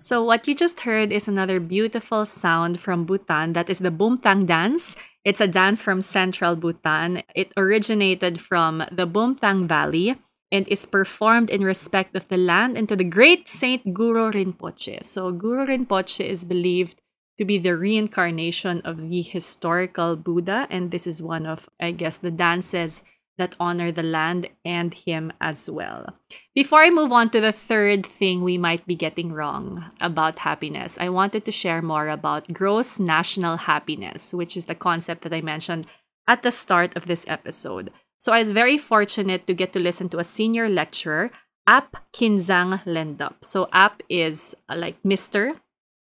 So, 0.08 0.24
what 0.24 0.48
you 0.48 0.54
just 0.54 0.88
heard 0.88 1.12
is 1.12 1.28
another 1.28 1.60
beautiful 1.60 2.24
sound 2.24 2.80
from 2.80 3.04
Bhutan. 3.04 3.52
That 3.52 3.68
is 3.68 3.80
the 3.80 3.92
Bumthang 3.92 4.46
dance. 4.46 4.96
It's 5.22 5.38
a 5.38 5.46
dance 5.46 5.82
from 5.82 6.00
central 6.00 6.56
Bhutan. 6.56 7.22
It 7.34 7.52
originated 7.58 8.40
from 8.40 8.88
the 8.90 9.06
Bumthang 9.06 9.68
Valley 9.68 10.16
and 10.50 10.66
is 10.68 10.86
performed 10.86 11.50
in 11.50 11.60
respect 11.60 12.16
of 12.16 12.26
the 12.28 12.38
land 12.38 12.78
and 12.78 12.88
to 12.88 12.96
the 12.96 13.04
great 13.04 13.50
Saint 13.50 13.92
Guru 13.92 14.32
Rinpoche. 14.32 15.04
So, 15.04 15.30
Guru 15.30 15.66
Rinpoche 15.66 16.24
is 16.24 16.42
believed 16.42 17.02
to 17.36 17.44
be 17.44 17.58
the 17.58 17.76
reincarnation 17.76 18.80
of 18.86 19.10
the 19.10 19.20
historical 19.20 20.16
Buddha, 20.16 20.66
and 20.70 20.90
this 20.90 21.06
is 21.06 21.20
one 21.20 21.44
of, 21.44 21.68
I 21.78 21.90
guess, 21.90 22.16
the 22.16 22.30
dances 22.30 23.02
that 23.38 23.56
honor 23.58 23.90
the 23.90 24.02
land 24.02 24.48
and 24.64 24.92
him 24.92 25.32
as 25.40 25.70
well. 25.70 26.14
Before 26.54 26.82
I 26.82 26.90
move 26.90 27.12
on 27.12 27.30
to 27.30 27.40
the 27.40 27.52
third 27.52 28.04
thing 28.04 28.42
we 28.42 28.58
might 28.58 28.86
be 28.86 28.94
getting 28.94 29.32
wrong 29.32 29.90
about 30.00 30.40
happiness, 30.40 30.98
I 31.00 31.08
wanted 31.08 31.44
to 31.44 31.52
share 31.52 31.80
more 31.80 32.08
about 32.08 32.52
gross 32.52 32.98
national 32.98 33.58
happiness, 33.58 34.34
which 34.34 34.56
is 34.56 34.66
the 34.66 34.74
concept 34.74 35.22
that 35.22 35.32
I 35.32 35.40
mentioned 35.40 35.86
at 36.26 36.42
the 36.42 36.52
start 36.52 36.96
of 36.96 37.06
this 37.06 37.24
episode. 37.26 37.90
So 38.18 38.32
I 38.32 38.38
was 38.38 38.50
very 38.50 38.76
fortunate 38.76 39.46
to 39.46 39.54
get 39.54 39.72
to 39.72 39.80
listen 39.80 40.08
to 40.10 40.18
a 40.18 40.24
senior 40.24 40.68
lecturer, 40.68 41.30
Ap 41.66 41.96
Kinzang 42.12 42.82
Lendup. 42.84 43.36
So 43.42 43.68
Ap 43.72 44.02
is 44.08 44.56
uh, 44.68 44.74
like 44.76 45.00
Mr. 45.02 45.54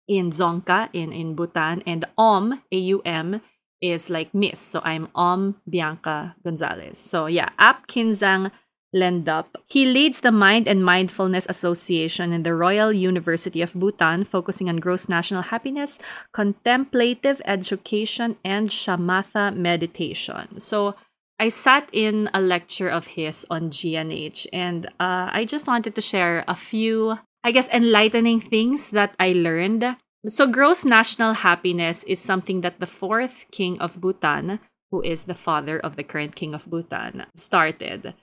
in 0.09 0.31
Dzongkha 0.31 0.89
in, 0.93 1.13
in 1.13 1.35
Bhutan, 1.35 1.83
and 1.87 2.05
Om, 2.17 2.63
A-U-M, 2.73 3.41
is 3.81 4.11
like 4.11 4.35
Miss. 4.35 4.59
So 4.59 4.81
I'm 4.85 5.09
Om 5.15 5.57
Bianca 5.69 6.37
Gonzalez. 6.45 6.99
So 6.99 7.27
yeah, 7.27 7.49
Ap 7.59 7.87
Kinzang 7.87 8.51
Lendup. 8.95 9.47
He 9.67 9.87
leads 9.87 10.21
the 10.21 10.33
Mind 10.33 10.67
and 10.67 10.85
Mindfulness 10.85 11.47
Association 11.49 12.33
in 12.33 12.43
the 12.43 12.55
Royal 12.55 12.93
University 12.93 13.63
of 13.63 13.73
Bhutan, 13.75 14.25
focusing 14.25 14.69
on 14.69 14.79
gross 14.79 15.09
national 15.09 15.43
happiness, 15.43 15.99
contemplative 16.33 17.41
education, 17.45 18.37
and 18.45 18.69
shamatha 18.69 19.55
meditation. 19.55 20.59
So 20.59 20.97
I 21.39 21.49
sat 21.49 21.89
in 21.93 22.29
a 22.35 22.41
lecture 22.41 22.89
of 22.89 23.17
his 23.17 23.47
on 23.49 23.71
GNH, 23.71 24.47
and 24.53 24.87
uh, 24.99 25.31
I 25.33 25.45
just 25.47 25.67
wanted 25.67 25.95
to 25.95 26.01
share 26.01 26.45
a 26.49 26.55
few, 26.55 27.17
I 27.45 27.53
guess, 27.53 27.69
enlightening 27.69 28.41
things 28.41 28.91
that 28.91 29.15
I 29.21 29.33
learned 29.33 29.97
so, 30.27 30.47
gross 30.47 30.85
national 30.85 31.41
happiness 31.41 32.05
is 32.05 32.19
something 32.19 32.61
that 32.61 32.81
the 32.81 32.87
fourth 32.87 33.47
king 33.51 33.81
of 33.81 34.01
Bhutan, 34.01 34.61
who 34.91 35.03
is 35.03 35.25
the 35.25 35.35
father 35.35 35.79
of 35.79 35.97
the 35.97 36.05
current 36.05 36.35
king 36.35 36.55
of 36.55 36.69
Bhutan, 36.69 37.27
started. 37.35 38.15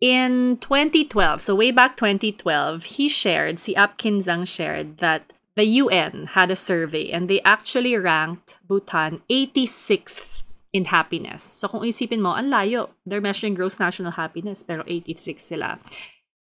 In 0.00 0.58
2012, 0.58 1.40
so 1.40 1.54
way 1.54 1.70
back 1.70 1.96
2012, 1.96 2.84
he 2.84 3.08
shared, 3.08 3.58
si 3.58 3.74
Ap 3.76 3.96
Kinzang 3.96 4.46
shared 4.46 4.98
that 4.98 5.32
the 5.54 5.64
UN 5.64 6.34
had 6.34 6.50
a 6.50 6.56
survey 6.56 7.10
and 7.10 7.30
they 7.30 7.40
actually 7.42 7.96
ranked 7.96 8.56
Bhutan 8.66 9.22
86th 9.30 10.42
in 10.74 10.86
happiness. 10.86 11.42
So 11.42 11.68
kung 11.68 11.86
isipin 11.86 12.18
mo, 12.18 12.34
ang 12.34 12.50
layo. 12.50 12.90
They're 13.06 13.22
measuring 13.22 13.54
gross 13.54 13.78
national 13.78 14.18
happiness, 14.18 14.66
pero 14.66 14.82
86 14.86 15.38
sila. 15.38 15.78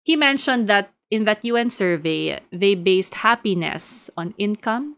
He 0.03 0.19
mentioned 0.19 0.67
that 0.67 0.91
in 1.09 1.25
that 1.25 1.45
UN 1.45 1.69
survey, 1.69 2.39
they 2.51 2.75
based 2.75 3.15
happiness 3.15 4.09
on 4.17 4.33
income, 4.37 4.97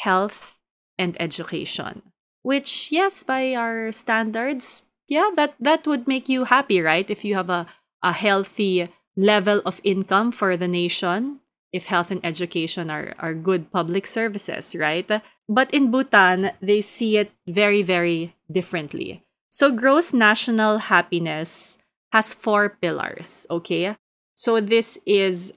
health, 0.00 0.58
and 0.98 1.16
education. 1.20 2.02
Which, 2.42 2.90
yes, 2.92 3.22
by 3.22 3.54
our 3.54 3.92
standards, 3.92 4.82
yeah, 5.08 5.30
that, 5.36 5.54
that 5.60 5.86
would 5.86 6.06
make 6.06 6.28
you 6.28 6.44
happy, 6.44 6.80
right? 6.80 7.08
If 7.10 7.24
you 7.24 7.34
have 7.34 7.50
a, 7.50 7.66
a 8.02 8.12
healthy 8.12 8.88
level 9.16 9.60
of 9.66 9.80
income 9.82 10.30
for 10.32 10.56
the 10.56 10.68
nation, 10.68 11.40
if 11.72 11.86
health 11.86 12.10
and 12.10 12.24
education 12.24 12.90
are, 12.90 13.14
are 13.18 13.34
good 13.34 13.70
public 13.70 14.06
services, 14.06 14.74
right? 14.74 15.10
But 15.48 15.72
in 15.74 15.90
Bhutan, 15.90 16.52
they 16.62 16.80
see 16.80 17.16
it 17.16 17.32
very, 17.46 17.82
very 17.82 18.34
differently. 18.50 19.24
So, 19.50 19.70
gross 19.70 20.12
national 20.12 20.78
happiness 20.78 21.78
has 22.12 22.32
four 22.32 22.68
pillars, 22.80 23.46
okay? 23.50 23.96
So, 24.38 24.60
this 24.60 24.98
is 25.04 25.52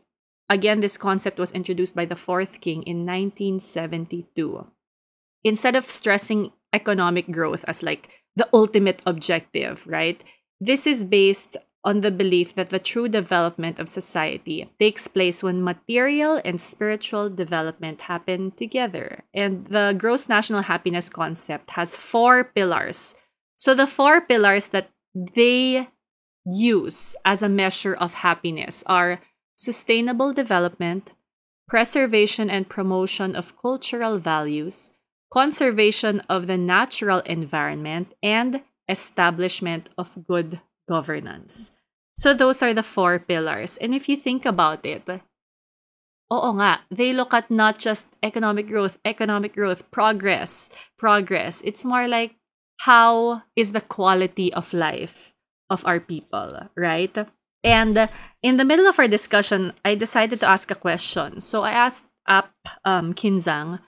Again, 0.51 0.81
this 0.81 0.97
concept 0.97 1.39
was 1.39 1.53
introduced 1.53 1.95
by 1.95 2.03
the 2.03 2.17
fourth 2.17 2.59
king 2.59 2.83
in 2.83 3.05
1972. 3.05 4.67
Instead 5.45 5.77
of 5.77 5.85
stressing 5.85 6.51
economic 6.73 7.31
growth 7.31 7.63
as 7.69 7.81
like 7.81 8.09
the 8.35 8.49
ultimate 8.51 9.01
objective, 9.05 9.87
right? 9.87 10.21
This 10.59 10.85
is 10.85 11.05
based 11.05 11.55
on 11.85 12.01
the 12.01 12.11
belief 12.11 12.53
that 12.55 12.67
the 12.67 12.83
true 12.83 13.07
development 13.07 13.79
of 13.79 13.87
society 13.87 14.69
takes 14.77 15.07
place 15.07 15.41
when 15.41 15.63
material 15.63 16.41
and 16.43 16.59
spiritual 16.59 17.29
development 17.29 18.01
happen 18.11 18.51
together. 18.51 19.23
And 19.33 19.67
the 19.67 19.95
gross 19.97 20.27
national 20.27 20.63
happiness 20.63 21.09
concept 21.09 21.71
has 21.79 21.95
four 21.95 22.43
pillars. 22.43 23.15
So 23.55 23.73
the 23.73 23.87
four 23.87 24.19
pillars 24.19 24.67
that 24.75 24.89
they 25.15 25.87
use 26.45 27.15
as 27.25 27.41
a 27.41 27.49
measure 27.49 27.93
of 27.93 28.15
happiness 28.25 28.83
are 28.87 29.19
sustainable 29.55 30.33
development, 30.33 31.11
preservation 31.67 32.49
and 32.49 32.69
promotion 32.69 33.35
of 33.35 33.57
cultural 33.57 34.17
values, 34.17 34.91
conservation 35.31 36.19
of 36.27 36.47
the 36.47 36.57
natural 36.57 37.19
environment, 37.21 38.13
and 38.21 38.61
establishment 38.89 39.89
of 39.97 40.25
good 40.27 40.59
governance. 40.89 41.71
So 42.13 42.33
those 42.33 42.61
are 42.61 42.73
the 42.73 42.83
four 42.83 43.19
pillars. 43.19 43.77
And 43.77 43.95
if 43.95 44.09
you 44.09 44.17
think 44.17 44.45
about 44.45 44.85
it, 44.85 45.07
oo 46.31 46.51
nga, 46.59 46.81
they 46.89 47.13
look 47.13 47.33
at 47.33 47.49
not 47.49 47.77
just 47.77 48.07
economic 48.21 48.67
growth, 48.67 48.97
economic 49.05 49.53
growth, 49.53 49.89
progress, 49.91 50.69
progress. 50.97 51.61
It's 51.63 51.85
more 51.85 52.07
like 52.07 52.35
how 52.81 53.43
is 53.55 53.71
the 53.71 53.81
quality 53.81 54.51
of 54.53 54.73
life 54.73 55.30
of 55.71 55.87
our 55.87 55.99
people, 55.99 56.67
right? 56.75 57.15
And 57.63 58.09
in 58.43 58.57
the 58.57 58.65
middle 58.65 58.85
of 58.85 58.99
our 58.99 59.07
discussion, 59.07 59.71
I 59.85 59.95
decided 59.95 60.39
to 60.41 60.47
ask 60.47 60.69
a 60.69 60.75
question. 60.75 61.39
So 61.39 61.63
I 61.63 61.71
asked 61.71 62.05
Ap 62.27 62.51
um, 62.83 63.13
Kinzang, 63.13 63.79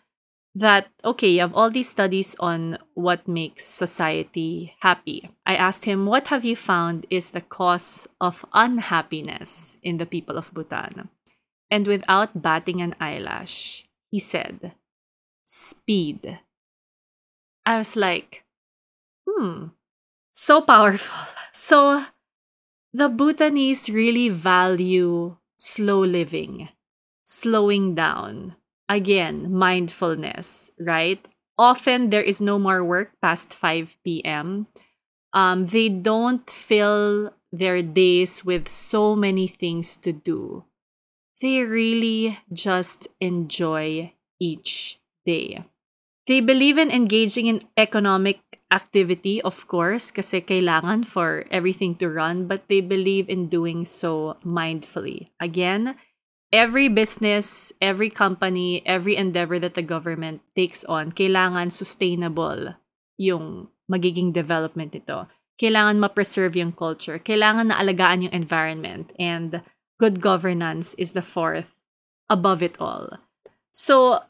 that 0.55 0.87
okay 1.03 1.27
you 1.29 1.39
have 1.41 1.53
all 1.53 1.69
these 1.69 1.89
studies 1.89 2.35
on 2.39 2.77
what 2.93 3.27
makes 3.27 3.65
society 3.65 4.75
happy 4.81 5.29
i 5.45 5.55
asked 5.55 5.85
him 5.85 6.05
what 6.05 6.27
have 6.27 6.45
you 6.45 6.55
found 6.55 7.05
is 7.09 7.31
the 7.31 7.41
cause 7.41 8.07
of 8.21 8.45
unhappiness 8.53 9.77
in 9.81 9.97
the 9.97 10.05
people 10.05 10.37
of 10.37 10.53
bhutan 10.53 11.09
and 11.71 11.87
without 11.87 12.41
batting 12.41 12.81
an 12.81 12.93
eyelash 12.99 13.85
he 14.11 14.19
said 14.19 14.73
speed 15.43 16.39
i 17.65 17.77
was 17.77 17.95
like 17.95 18.43
hmm 19.27 19.73
so 20.33 20.61
powerful 20.61 21.15
so 21.53 22.05
the 22.93 23.07
bhutanese 23.07 23.89
really 23.89 24.29
value 24.29 25.37
slow 25.57 26.03
living 26.03 26.69
slowing 27.23 27.95
down 27.95 28.55
again, 28.89 29.51
mindfulness, 29.51 30.71
right? 30.79 31.25
Often 31.57 32.09
there 32.09 32.21
is 32.21 32.41
no 32.41 32.57
more 32.57 32.83
work 32.83 33.11
past 33.21 33.53
5 33.53 33.97
p.m. 34.03 34.67
Um, 35.33 35.67
they 35.67 35.89
don't 35.89 36.47
fill 36.49 37.33
their 37.51 37.81
days 37.81 38.43
with 38.43 38.67
so 38.67 39.15
many 39.15 39.47
things 39.47 39.97
to 39.97 40.11
do. 40.11 40.65
They 41.41 41.61
really 41.61 42.39
just 42.51 43.07
enjoy 43.19 44.13
each 44.39 44.99
day. 45.25 45.65
They 46.25 46.39
believe 46.39 46.77
in 46.77 46.89
engaging 46.89 47.47
in 47.47 47.61
economic 47.77 48.39
activity, 48.73 49.37
of 49.45 49.69
course, 49.69 50.09
kasi 50.09 50.41
kailangan 50.41 51.05
for 51.05 51.45
everything 51.53 51.93
to 52.01 52.09
run, 52.09 52.49
but 52.49 52.65
they 52.67 52.81
believe 52.81 53.29
in 53.29 53.45
doing 53.45 53.85
so 53.85 54.35
mindfully. 54.41 55.29
Again, 55.37 55.93
every 56.49 56.89
business, 56.89 57.71
every 57.77 58.09
company, 58.09 58.81
every 58.89 59.15
endeavor 59.15 59.61
that 59.61 59.77
the 59.77 59.85
government 59.85 60.41
takes 60.57 60.81
on, 60.89 61.13
kailangan 61.13 61.69
sustainable 61.69 62.73
yung 63.21 63.69
magiging 63.85 64.33
development 64.33 64.97
nito. 64.97 65.29
Kailangan 65.61 66.01
ma-preserve 66.01 66.57
yung 66.57 66.73
culture. 66.73 67.21
Kailangan 67.21 67.69
na 67.69 67.77
alagaan 67.77 68.25
yung 68.25 68.33
environment. 68.33 69.13
And 69.21 69.61
good 70.01 70.17
governance 70.17 70.97
is 70.97 71.13
the 71.13 71.21
fourth 71.21 71.77
above 72.25 72.65
it 72.65 72.81
all. 72.81 73.21
So, 73.69 74.25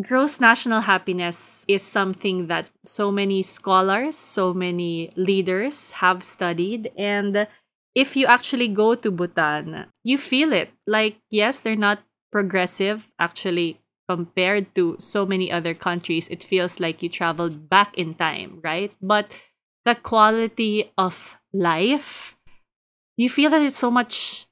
gross 0.00 0.40
national 0.40 0.80
happiness 0.82 1.64
is 1.68 1.82
something 1.82 2.46
that 2.46 2.68
so 2.84 3.12
many 3.12 3.42
scholars, 3.42 4.16
so 4.16 4.54
many 4.54 5.10
leaders 5.16 5.92
have 6.00 6.22
studied. 6.22 6.90
And 6.96 7.46
if 7.94 8.16
you 8.16 8.26
actually 8.26 8.68
go 8.68 8.94
to 8.94 9.10
Bhutan, 9.10 9.86
you 10.02 10.16
feel 10.16 10.52
it. 10.52 10.70
Like, 10.86 11.18
yes, 11.30 11.60
they're 11.60 11.76
not 11.76 12.00
progressive 12.30 13.12
actually 13.18 13.78
compared 14.08 14.74
to 14.74 14.96
so 14.98 15.26
many 15.26 15.52
other 15.52 15.74
countries. 15.74 16.28
It 16.28 16.42
feels 16.42 16.80
like 16.80 17.02
you 17.02 17.08
traveled 17.08 17.68
back 17.68 17.96
in 17.98 18.14
time, 18.14 18.60
right? 18.64 18.92
But 19.00 19.38
the 19.84 19.94
quality 19.94 20.92
of 20.96 21.38
life, 21.52 22.36
you 23.16 23.28
feel 23.28 23.50
that 23.50 23.62
it's 23.62 23.76
so 23.76 23.90
much 23.90 24.46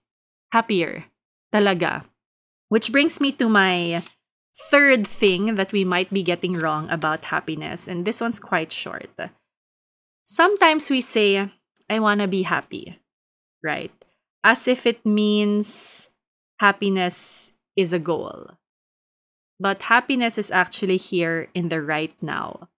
happier. 0.53 1.05
Talaga. 1.53 2.05
Which 2.69 2.93
brings 2.93 3.21
me 3.21 3.33
to 3.33 3.49
my 3.49 4.03
third 4.55 5.07
thing 5.07 5.55
that 5.55 5.73
we 5.73 5.85
might 5.85 6.11
be 6.11 6.23
getting 6.23 6.55
wrong 6.55 6.89
about 6.91 7.27
happiness. 7.27 7.89
And 7.89 8.05
this 8.05 8.21
one's 8.21 8.41
quite 8.41 8.73
short. 8.73 9.11
Sometimes 10.25 10.91
we 10.91 11.01
say, 11.01 11.51
I 11.89 11.99
want 11.99 12.21
to 12.21 12.29
be 12.29 12.43
happy 12.43 13.01
right? 13.63 13.93
As 14.43 14.67
if 14.67 14.87
it 14.87 15.05
means 15.05 16.09
happiness 16.59 17.53
is 17.77 17.93
a 17.93 17.99
goal. 17.99 18.57
But 19.59 19.93
happiness 19.93 20.39
is 20.39 20.51
actually 20.51 20.97
here 20.97 21.49
in 21.55 21.69
the 21.69 21.83
right 21.83 22.15
now. 22.23 22.69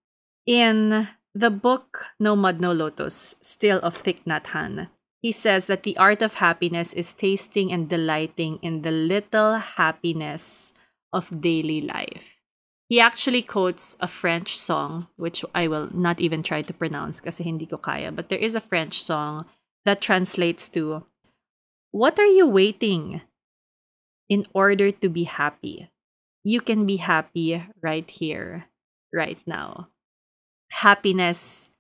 In 0.47 1.09
the 1.35 1.51
book 1.51 2.05
No 2.19 2.35
Mud, 2.35 2.61
No 2.61 2.73
Lotus, 2.73 3.37
still 3.41 3.79
of 3.83 4.03
Thich 4.03 4.25
Nhat 4.27 4.51
Hanh, 4.51 4.89
he 5.23 5.31
says 5.31 5.67
that 5.67 5.85
the 5.85 5.97
art 5.97 6.21
of 6.21 6.43
happiness 6.43 6.93
is 6.93 7.13
tasting 7.13 7.71
and 7.73 7.89
delighting 7.89 8.59
in 8.61 8.83
the 8.83 8.91
little 8.91 9.55
happiness 9.55 10.75
of 11.13 11.41
daily 11.41 11.81
life. 11.81 12.41
He 12.89 13.01
actually 13.01 13.43
quotes 13.43 13.97
a 14.01 14.09
French 14.09 14.57
song, 14.59 15.09
which 15.17 15.45
I 15.55 15.67
will 15.69 15.89
not 15.95 16.21
even 16.21 16.43
try 16.43 16.61
to 16.63 16.75
pronounce 16.75 17.21
kasi 17.21 17.45
hindi 17.45 17.67
ko 17.67 17.79
kaya, 17.79 18.13
but 18.13 18.29
there 18.29 18.39
is 18.39 18.55
a 18.55 18.61
French 18.61 19.03
song 19.03 19.47
that 19.85 20.01
translates 20.01 20.69
to 20.77 21.05
What 21.91 22.19
are 22.19 22.29
you 22.29 22.47
waiting 22.47 23.23
in 24.29 24.45
order 24.53 24.93
to 24.93 25.09
be 25.09 25.25
happy? 25.25 25.91
You 26.45 26.61
can 26.61 26.85
be 26.85 26.97
happy 26.97 27.65
right 27.81 28.09
here, 28.09 28.67
right 29.13 29.39
now. 29.47 29.89
Happiness 30.85 31.71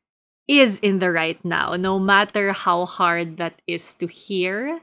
is 0.49 0.79
in 0.81 0.99
the 0.99 1.11
right 1.11 1.42
now, 1.45 1.77
no 1.77 1.99
matter 1.99 2.53
how 2.53 2.85
hard 2.85 3.37
that 3.37 3.61
is 3.66 3.92
to 3.95 4.07
hear, 4.07 4.81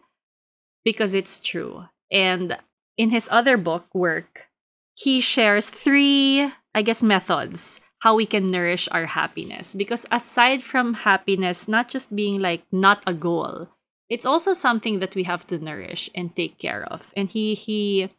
because 0.83 1.13
it's 1.13 1.37
true. 1.37 1.85
And 2.11 2.57
in 2.99 3.09
his 3.09 3.29
other 3.31 3.55
book, 3.55 3.87
Work, 3.95 4.51
he 4.93 5.21
shares 5.21 5.71
three, 5.71 6.51
I 6.75 6.83
guess, 6.83 7.01
methods 7.01 7.79
how 8.03 8.15
we 8.15 8.25
can 8.25 8.47
nourish 8.47 8.87
our 8.91 9.07
happiness. 9.07 9.73
Because 9.73 10.05
aside 10.11 10.61
from 10.61 11.07
happiness 11.07 11.67
not 11.67 11.87
just 11.87 12.15
being 12.15 12.39
like 12.39 12.63
not 12.71 13.03
a 13.07 13.13
goal, 13.13 13.69
it's 14.09 14.25
also 14.25 14.51
something 14.51 14.99
that 14.99 15.15
we 15.15 15.23
have 15.23 15.47
to 15.47 15.57
nourish 15.57 16.09
and 16.13 16.35
take 16.35 16.59
care 16.59 16.83
of. 16.91 17.13
And 17.15 17.29
he 17.29 17.55
he 17.55 18.09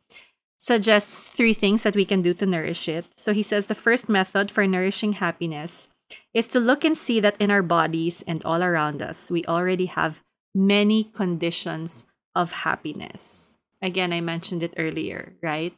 suggests 0.57 1.29
three 1.29 1.55
things 1.55 1.83
that 1.83 1.97
we 1.97 2.05
can 2.05 2.23
do 2.23 2.33
to 2.35 2.47
nourish 2.47 2.89
it. 2.89 3.05
So 3.17 3.33
he 3.33 3.43
says 3.43 3.67
the 3.67 3.75
first 3.75 4.09
method 4.09 4.51
for 4.51 4.67
nourishing 4.67 5.15
happiness 5.15 5.89
is 6.35 6.47
to 6.49 6.61
look 6.61 6.85
and 6.85 6.97
see 6.97 7.21
that 7.21 7.41
in 7.41 7.51
our 7.51 7.63
bodies 7.63 8.25
and 8.27 8.45
all 8.45 8.63
around 8.63 9.01
us, 9.01 9.31
we 9.31 9.45
already 9.45 9.87
have 9.87 10.23
many 10.55 11.05
conditions 11.05 12.07
of 12.35 12.65
happiness. 12.69 13.57
Again, 13.83 14.13
I 14.13 14.21
mentioned 14.21 14.63
it 14.63 14.75
earlier, 14.77 15.33
right? 15.43 15.77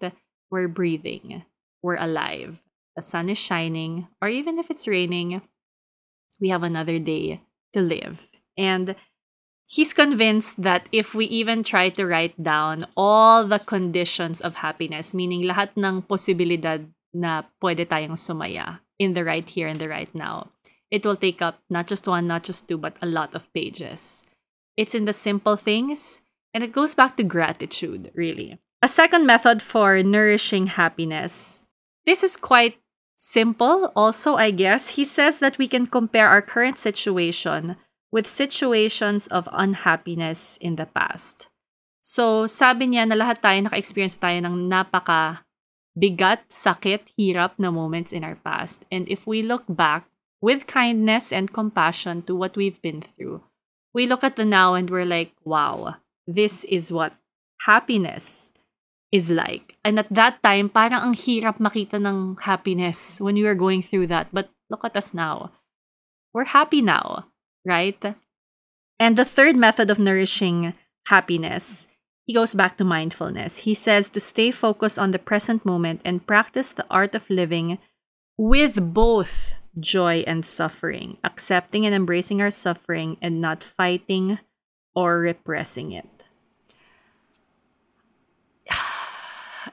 We're 0.50 0.68
breathing, 0.68 1.44
we're 1.82 1.96
alive, 1.96 2.58
the 2.96 3.02
sun 3.02 3.28
is 3.28 3.38
shining, 3.38 4.08
or 4.20 4.28
even 4.28 4.58
if 4.58 4.70
it's 4.70 4.86
raining, 4.86 5.40
we 6.40 6.48
have 6.48 6.62
another 6.62 6.98
day 6.98 7.40
to 7.72 7.80
live. 7.80 8.28
And 8.58 8.94
he's 9.66 9.94
convinced 9.94 10.60
that 10.60 10.88
if 10.92 11.14
we 11.14 11.24
even 11.26 11.62
try 11.62 11.88
to 11.90 12.06
write 12.06 12.36
down 12.42 12.84
all 12.96 13.44
the 13.44 13.58
conditions 13.58 14.40
of 14.40 14.56
happiness, 14.56 15.14
meaning 15.14 15.42
lahat 15.42 15.72
ng 15.78 16.02
posibilidad 16.02 16.84
na 17.14 17.48
pwede 17.62 17.88
tayong 17.88 18.20
sumaya 18.20 18.80
in 18.98 19.14
the 19.14 19.24
right 19.24 19.48
here 19.48 19.68
and 19.68 19.80
the 19.80 19.88
right 19.88 20.12
now, 20.14 20.52
it 20.90 21.06
will 21.06 21.16
take 21.16 21.40
up 21.40 21.64
not 21.70 21.86
just 21.86 22.06
one, 22.06 22.26
not 22.26 22.44
just 22.44 22.68
two, 22.68 22.76
but 22.76 22.96
a 23.00 23.08
lot 23.08 23.34
of 23.34 23.48
pages. 23.54 24.24
It's 24.76 24.94
in 24.94 25.06
the 25.06 25.16
simple 25.16 25.56
things, 25.56 26.20
and 26.54 26.62
it 26.62 26.72
goes 26.72 26.94
back 26.94 27.16
to 27.16 27.24
gratitude, 27.24 28.10
really. 28.14 28.58
A 28.82 28.88
second 28.88 29.26
method 29.26 29.62
for 29.62 30.02
nourishing 30.02 30.66
happiness. 30.66 31.62
This 32.04 32.22
is 32.22 32.36
quite 32.36 32.82
Simple, 33.22 33.94
also, 33.94 34.34
I 34.34 34.50
guess, 34.50 34.98
he 34.98 35.06
says 35.06 35.38
that 35.38 35.54
we 35.54 35.70
can 35.70 35.86
compare 35.86 36.26
our 36.26 36.42
current 36.42 36.74
situation 36.74 37.78
with 38.10 38.26
situations 38.26 39.30
of 39.30 39.48
unhappiness 39.54 40.58
in 40.58 40.74
the 40.74 40.90
past. 40.90 41.46
So, 42.02 42.50
sabi 42.50 42.90
niya 42.90 43.06
na 43.06 43.14
lahat 43.14 43.38
tayo 43.38 43.62
naka-experience 43.62 44.18
tayo 44.18 44.42
ng 44.42 44.66
napaka 44.66 45.46
bigat, 45.94 46.50
sakit, 46.50 47.14
hirap 47.14 47.62
na 47.62 47.70
moments 47.70 48.10
in 48.10 48.26
our 48.26 48.34
past. 48.42 48.82
And 48.90 49.06
if 49.06 49.22
we 49.22 49.38
look 49.38 49.70
back 49.70 50.10
with 50.42 50.66
kindness 50.66 51.30
and 51.30 51.54
compassion 51.54 52.26
to 52.26 52.34
what 52.34 52.58
we've 52.58 52.82
been 52.82 52.98
through, 52.98 53.46
we 53.94 54.10
look 54.10 54.26
at 54.26 54.34
the 54.34 54.42
now 54.42 54.74
and 54.74 54.90
we're 54.90 55.06
like, 55.06 55.30
wow, 55.46 56.01
this 56.26 56.64
is 56.64 56.92
what 56.92 57.16
happiness 57.66 58.52
is 59.10 59.30
like. 59.30 59.76
And 59.84 59.98
at 59.98 60.08
that 60.10 60.42
time, 60.42 60.68
parang 60.68 61.02
ang 61.02 61.14
hirap 61.14 61.58
makita 61.58 62.00
ng 62.00 62.38
happiness 62.40 63.20
when 63.20 63.36
you 63.36 63.44
were 63.44 63.58
going 63.58 63.82
through 63.82 64.08
that. 64.08 64.28
But 64.32 64.48
look 64.70 64.84
at 64.84 64.96
us 64.96 65.12
now. 65.12 65.52
We're 66.32 66.48
happy 66.48 66.80
now, 66.80 67.28
right? 67.66 68.00
And 68.98 69.16
the 69.16 69.28
third 69.28 69.56
method 69.56 69.90
of 69.90 69.98
nourishing 69.98 70.72
happiness 71.06 71.88
he 72.26 72.32
goes 72.32 72.54
back 72.54 72.76
to 72.76 72.84
mindfulness. 72.84 73.68
He 73.68 73.74
says 73.74 74.08
to 74.10 74.20
stay 74.20 74.50
focused 74.50 74.98
on 74.98 75.10
the 75.10 75.18
present 75.18 75.66
moment 75.66 76.00
and 76.04 76.26
practice 76.26 76.70
the 76.70 76.86
art 76.90 77.14
of 77.14 77.28
living 77.28 77.78
with 78.38 78.94
both 78.94 79.54
joy 79.78 80.22
and 80.26 80.44
suffering, 80.44 81.18
accepting 81.24 81.84
and 81.84 81.94
embracing 81.94 82.40
our 82.40 82.50
suffering 82.50 83.16
and 83.20 83.40
not 83.40 83.64
fighting 83.64 84.38
or 84.94 85.18
repressing 85.18 85.92
it. 85.92 86.24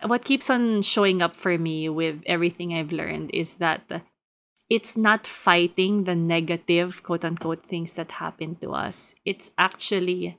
what 0.05 0.25
keeps 0.25 0.49
on 0.49 0.81
showing 0.81 1.21
up 1.21 1.35
for 1.35 1.57
me 1.57 1.89
with 1.89 2.21
everything 2.25 2.73
I've 2.73 2.91
learned 2.91 3.31
is 3.33 3.55
that 3.55 4.03
it's 4.69 4.95
not 4.95 5.25
fighting 5.25 6.03
the 6.03 6.15
negative, 6.15 7.01
quote 7.01 7.25
unquote, 7.25 7.63
things 7.63 7.95
that 7.95 8.11
happen 8.21 8.55
to 8.57 8.71
us. 8.71 9.15
It's 9.25 9.51
actually 9.57 10.37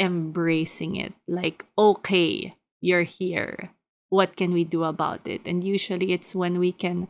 embracing 0.00 0.96
it. 0.96 1.12
Like, 1.26 1.66
okay, 1.76 2.56
you're 2.80 3.02
here. 3.02 3.70
What 4.08 4.36
can 4.36 4.52
we 4.52 4.64
do 4.64 4.84
about 4.84 5.28
it? 5.28 5.42
And 5.44 5.62
usually 5.62 6.12
it's 6.12 6.34
when 6.34 6.58
we 6.58 6.72
can 6.72 7.08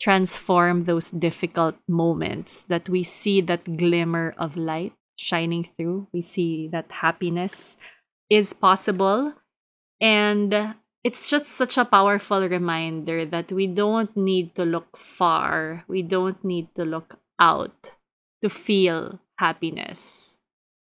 transform 0.00 0.82
those 0.82 1.10
difficult 1.10 1.74
moments 1.88 2.60
that 2.68 2.88
we 2.88 3.02
see 3.02 3.40
that 3.40 3.76
glimmer 3.76 4.34
of 4.38 4.56
light 4.56 4.92
shining 5.18 5.64
through. 5.64 6.08
We 6.12 6.22
see 6.22 6.68
that 6.68 6.90
happiness 6.90 7.76
is 8.30 8.52
possible. 8.52 9.34
And 10.00 10.74
it's 11.02 11.28
just 11.28 11.48
such 11.48 11.76
a 11.76 11.84
powerful 11.84 12.48
reminder 12.48 13.24
that 13.26 13.50
we 13.50 13.66
don't 13.66 14.14
need 14.16 14.54
to 14.54 14.64
look 14.64 14.96
far, 14.96 15.84
we 15.88 16.02
don't 16.02 16.42
need 16.44 16.74
to 16.76 16.84
look 16.84 17.18
out 17.38 17.92
to 18.42 18.48
feel 18.48 19.18
happiness 19.38 20.38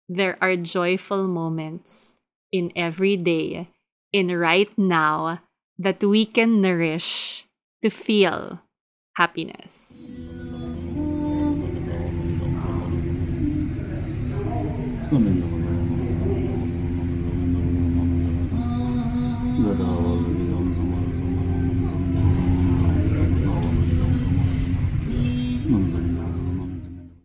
there 0.09 0.39
are 0.41 0.57
joyful 0.57 1.29
moments 1.29 2.17
in 2.51 2.73
every 2.75 3.17
day, 3.17 3.69
in 4.13 4.33
right 4.35 4.73
now, 4.79 5.31
that 5.79 6.03
we 6.03 6.25
can 6.25 6.61
nourish 6.61 7.45
to 7.83 7.91
feel 7.91 8.61
happiness. 9.17 10.09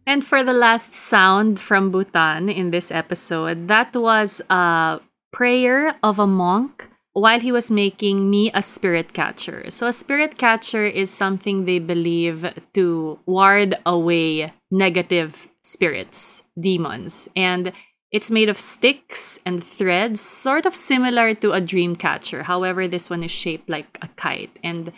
And 0.06 0.24
for 0.24 0.44
the 0.44 0.54
last 0.54 0.94
sound 0.94 1.60
from 1.60 1.90
Bhutan 1.90 2.48
in 2.48 2.70
this 2.70 2.92
episode, 2.92 3.68
that 3.68 3.96
was 3.96 4.42
a 4.48 5.00
prayer 5.32 5.96
of 6.04 6.20
a 6.20 6.28
monk 6.28 6.88
while 7.14 7.40
he 7.40 7.52
was 7.52 7.72
making 7.72 8.30
me 8.30 8.52
a 8.54 8.62
spirit 8.62 9.14
catcher. 9.14 9.72
So, 9.72 9.88
a 9.88 9.92
spirit 9.92 10.38
catcher 10.38 10.86
is 10.86 11.10
something 11.10 11.66
they 11.66 11.80
believe 11.80 12.46
to 12.76 13.20
ward 13.26 13.74
away 13.88 14.54
negative 14.70 15.50
spirits, 15.64 16.43
demons. 16.60 17.30
And 17.36 17.72
it's 18.12 18.30
made 18.30 18.48
of 18.48 18.60
sticks 18.60 19.40
and 19.46 19.64
threads, 19.64 20.22
sort 20.22 20.66
of 20.66 20.76
similar 20.76 21.34
to 21.34 21.52
a 21.52 21.62
dream 21.62 21.96
catcher. 21.96 22.44
However, 22.44 22.88
this 22.88 23.10
one 23.10 23.24
is 23.24 23.32
shaped 23.32 23.70
like 23.70 23.98
a 24.02 24.08
kite. 24.10 24.58
And 24.64 24.94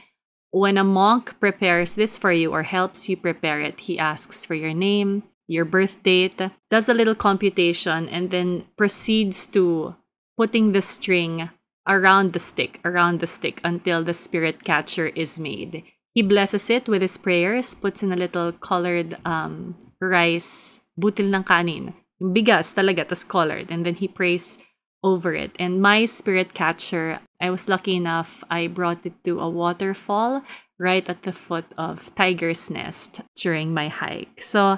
when 0.52 0.78
a 0.78 0.84
monk 0.84 1.40
prepares 1.40 1.96
this 1.96 2.18
for 2.18 2.32
you 2.32 2.52
or 2.52 2.64
helps 2.64 3.08
you 3.08 3.16
prepare 3.16 3.62
it, 3.62 3.82
he 3.82 3.98
asks 3.98 4.46
for 4.46 4.54
your 4.54 4.74
name, 4.74 5.24
your 5.48 5.66
birth 5.66 6.04
date, 6.04 6.42
does 6.70 6.90
a 6.90 6.94
little 6.94 7.16
computation, 7.16 8.10
and 8.10 8.32
then 8.32 8.66
proceeds 8.78 9.48
to 9.48 9.96
putting 10.38 10.72
the 10.72 10.82
string 10.82 11.50
around 11.88 12.34
the 12.34 12.40
stick, 12.40 12.80
around 12.84 13.20
the 13.20 13.28
stick 13.28 13.62
until 13.64 14.04
the 14.04 14.14
spirit 14.14 14.64
catcher 14.64 15.08
is 15.08 15.40
made. 15.40 15.84
He 16.14 16.22
blesses 16.22 16.70
it 16.70 16.88
with 16.88 17.02
his 17.02 17.18
prayers, 17.18 17.76
puts 17.76 18.02
in 18.02 18.12
a 18.12 18.16
little 18.16 18.52
colored 18.52 19.16
um, 19.26 19.78
rice, 20.02 20.80
butil 21.00 21.34
ng 21.34 21.44
kanin. 21.44 21.94
Bigas 22.20 22.74
talaga, 22.74 23.08
tas 23.08 23.24
colored. 23.24 23.72
And 23.72 23.86
then 23.86 23.96
he 23.96 24.08
prays 24.08 24.58
over 25.04 25.34
it. 25.34 25.52
And 25.60 25.82
my 25.82 26.06
spirit 26.06 26.54
catcher, 26.54 27.20
I 27.40 27.50
was 27.52 27.70
lucky 27.70 27.96
enough, 27.96 28.44
I 28.50 28.68
brought 28.68 29.06
it 29.06 29.14
to 29.24 29.40
a 29.40 29.50
waterfall 29.50 30.44
right 30.80 31.08
at 31.08 31.24
the 31.24 31.32
foot 31.32 31.66
of 31.78 32.14
Tiger's 32.16 32.70
Nest 32.70 33.22
during 33.38 33.74
my 33.74 33.88
hike. 33.88 34.42
So, 34.42 34.78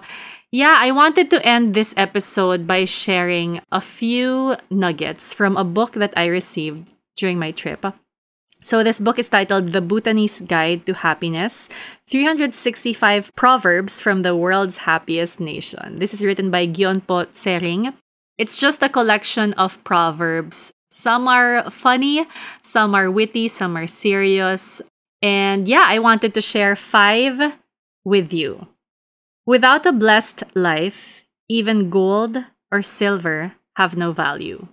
yeah, 0.52 0.78
I 0.80 0.92
wanted 0.92 1.32
to 1.32 1.46
end 1.46 1.74
this 1.74 1.94
episode 1.98 2.68
by 2.68 2.86
sharing 2.86 3.62
a 3.72 3.82
few 3.82 4.58
nuggets 4.70 5.34
from 5.34 5.58
a 5.58 5.64
book 5.64 5.94
that 5.94 6.14
I 6.16 6.28
received 6.28 6.92
during 7.16 7.40
my 7.40 7.52
trip. 7.52 7.86
So, 8.62 8.84
this 8.84 9.00
book 9.00 9.20
is 9.20 9.30
titled 9.30 9.72
The 9.72 9.82
Bhutanese 9.82 10.42
Guide 10.42 10.86
to 10.88 10.94
Happiness 10.94 11.70
365 12.08 13.36
Proverbs 13.36 14.00
from 14.00 14.24
the 14.24 14.36
World's 14.36 14.78
Happiest 14.78 15.40
Nation. 15.40 15.98
This 15.98 16.14
is 16.14 16.26
written 16.26 16.52
by 16.52 16.68
Gyonpo 16.68 17.28
Tsering 17.32 17.94
it's 18.38 18.56
just 18.56 18.84
a 18.84 18.90
collection 18.90 19.54
of 19.54 19.84
proverbs. 19.84 20.72
Some 20.90 21.28
are 21.28 21.70
funny, 21.70 22.26
some 22.62 22.94
are 22.94 23.10
witty, 23.10 23.48
some 23.48 23.76
are 23.76 23.88
serious. 23.88 24.82
And 25.22 25.68
yeah, 25.68 25.86
I 25.88 26.00
wanted 26.00 26.34
to 26.36 26.42
share 26.42 26.76
five 26.76 27.58
with 28.06 28.32
you. 28.32 28.68
Without 29.46 29.86
a 29.86 29.92
blessed 29.92 30.44
life, 30.54 31.26
even 31.50 31.90
gold 31.90 32.38
or 32.72 32.82
silver 32.82 33.54
have 33.76 33.98
no 33.98 34.12
value. 34.12 34.68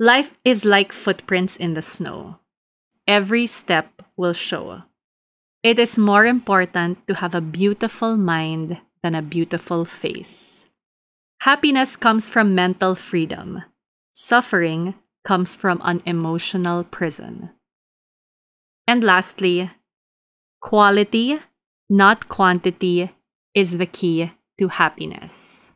Life 0.00 0.38
is 0.44 0.64
like 0.64 0.92
footprints 0.92 1.56
in 1.56 1.74
the 1.74 1.82
snow. 1.82 2.38
Every 3.08 3.46
step 3.46 4.02
will 4.18 4.34
show. 4.34 4.82
It 5.62 5.78
is 5.78 5.96
more 5.96 6.26
important 6.26 7.06
to 7.08 7.14
have 7.14 7.34
a 7.34 7.40
beautiful 7.40 8.18
mind 8.18 8.76
than 9.02 9.14
a 9.14 9.22
beautiful 9.22 9.86
face. 9.86 10.66
Happiness 11.40 11.96
comes 11.96 12.28
from 12.28 12.54
mental 12.54 12.94
freedom. 12.94 13.62
Suffering 14.12 14.94
comes 15.24 15.54
from 15.54 15.80
an 15.84 16.02
emotional 16.04 16.84
prison. 16.84 17.48
And 18.86 19.02
lastly, 19.02 19.70
quality, 20.60 21.38
not 21.88 22.28
quantity, 22.28 23.10
is 23.54 23.78
the 23.78 23.86
key 23.86 24.32
to 24.58 24.68
happiness. 24.68 25.72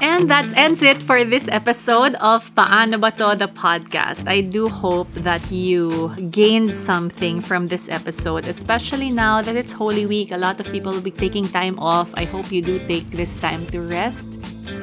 And 0.00 0.30
that 0.30 0.56
ends 0.56 0.82
it 0.82 1.02
for 1.02 1.24
this 1.24 1.48
episode 1.48 2.14
of 2.16 2.54
Paano 2.54 3.00
Ba 3.00 3.10
To, 3.18 3.34
the 3.34 3.48
podcast. 3.48 4.28
I 4.28 4.40
do 4.42 4.68
hope 4.68 5.12
that 5.14 5.42
you 5.50 6.14
gained 6.30 6.76
something 6.76 7.40
from 7.40 7.66
this 7.66 7.88
episode, 7.88 8.46
especially 8.46 9.10
now 9.10 9.42
that 9.42 9.56
it's 9.56 9.72
Holy 9.72 10.06
Week. 10.06 10.30
A 10.30 10.36
lot 10.36 10.60
of 10.60 10.70
people 10.70 10.92
will 10.92 11.02
be 11.02 11.10
taking 11.10 11.48
time 11.48 11.78
off. 11.80 12.14
I 12.14 12.26
hope 12.26 12.52
you 12.52 12.62
do 12.62 12.78
take 12.78 13.10
this 13.10 13.36
time 13.36 13.66
to 13.74 13.80
rest 13.80 14.38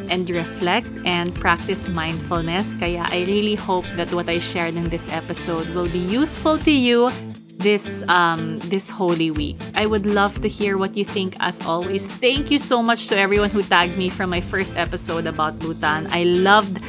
and 0.09 0.29
reflect 0.29 0.91
and 1.05 1.33
practice 1.35 1.87
mindfulness. 1.87 2.73
Kaya 2.73 3.07
I 3.07 3.23
really 3.23 3.55
hope 3.55 3.85
that 3.95 4.11
what 4.13 4.27
I 4.27 4.39
shared 4.39 4.75
in 4.75 4.89
this 4.89 5.07
episode 5.13 5.69
will 5.69 5.89
be 5.89 5.99
useful 5.99 6.57
to 6.59 6.71
you 6.71 7.09
this 7.57 8.03
um 8.07 8.59
this 8.59 8.89
holy 8.89 9.31
week. 9.31 9.57
I 9.73 9.85
would 9.85 10.05
love 10.05 10.41
to 10.41 10.47
hear 10.47 10.77
what 10.77 10.95
you 10.97 11.05
think 11.05 11.35
as 11.39 11.65
always. 11.65 12.05
Thank 12.07 12.51
you 12.51 12.57
so 12.57 12.81
much 12.81 13.07
to 13.07 13.17
everyone 13.17 13.49
who 13.49 13.61
tagged 13.61 13.97
me 13.97 14.09
from 14.09 14.29
my 14.29 14.41
first 14.41 14.75
episode 14.77 15.25
about 15.27 15.59
Bhutan. 15.59 16.07
I 16.11 16.23
loved 16.23 16.81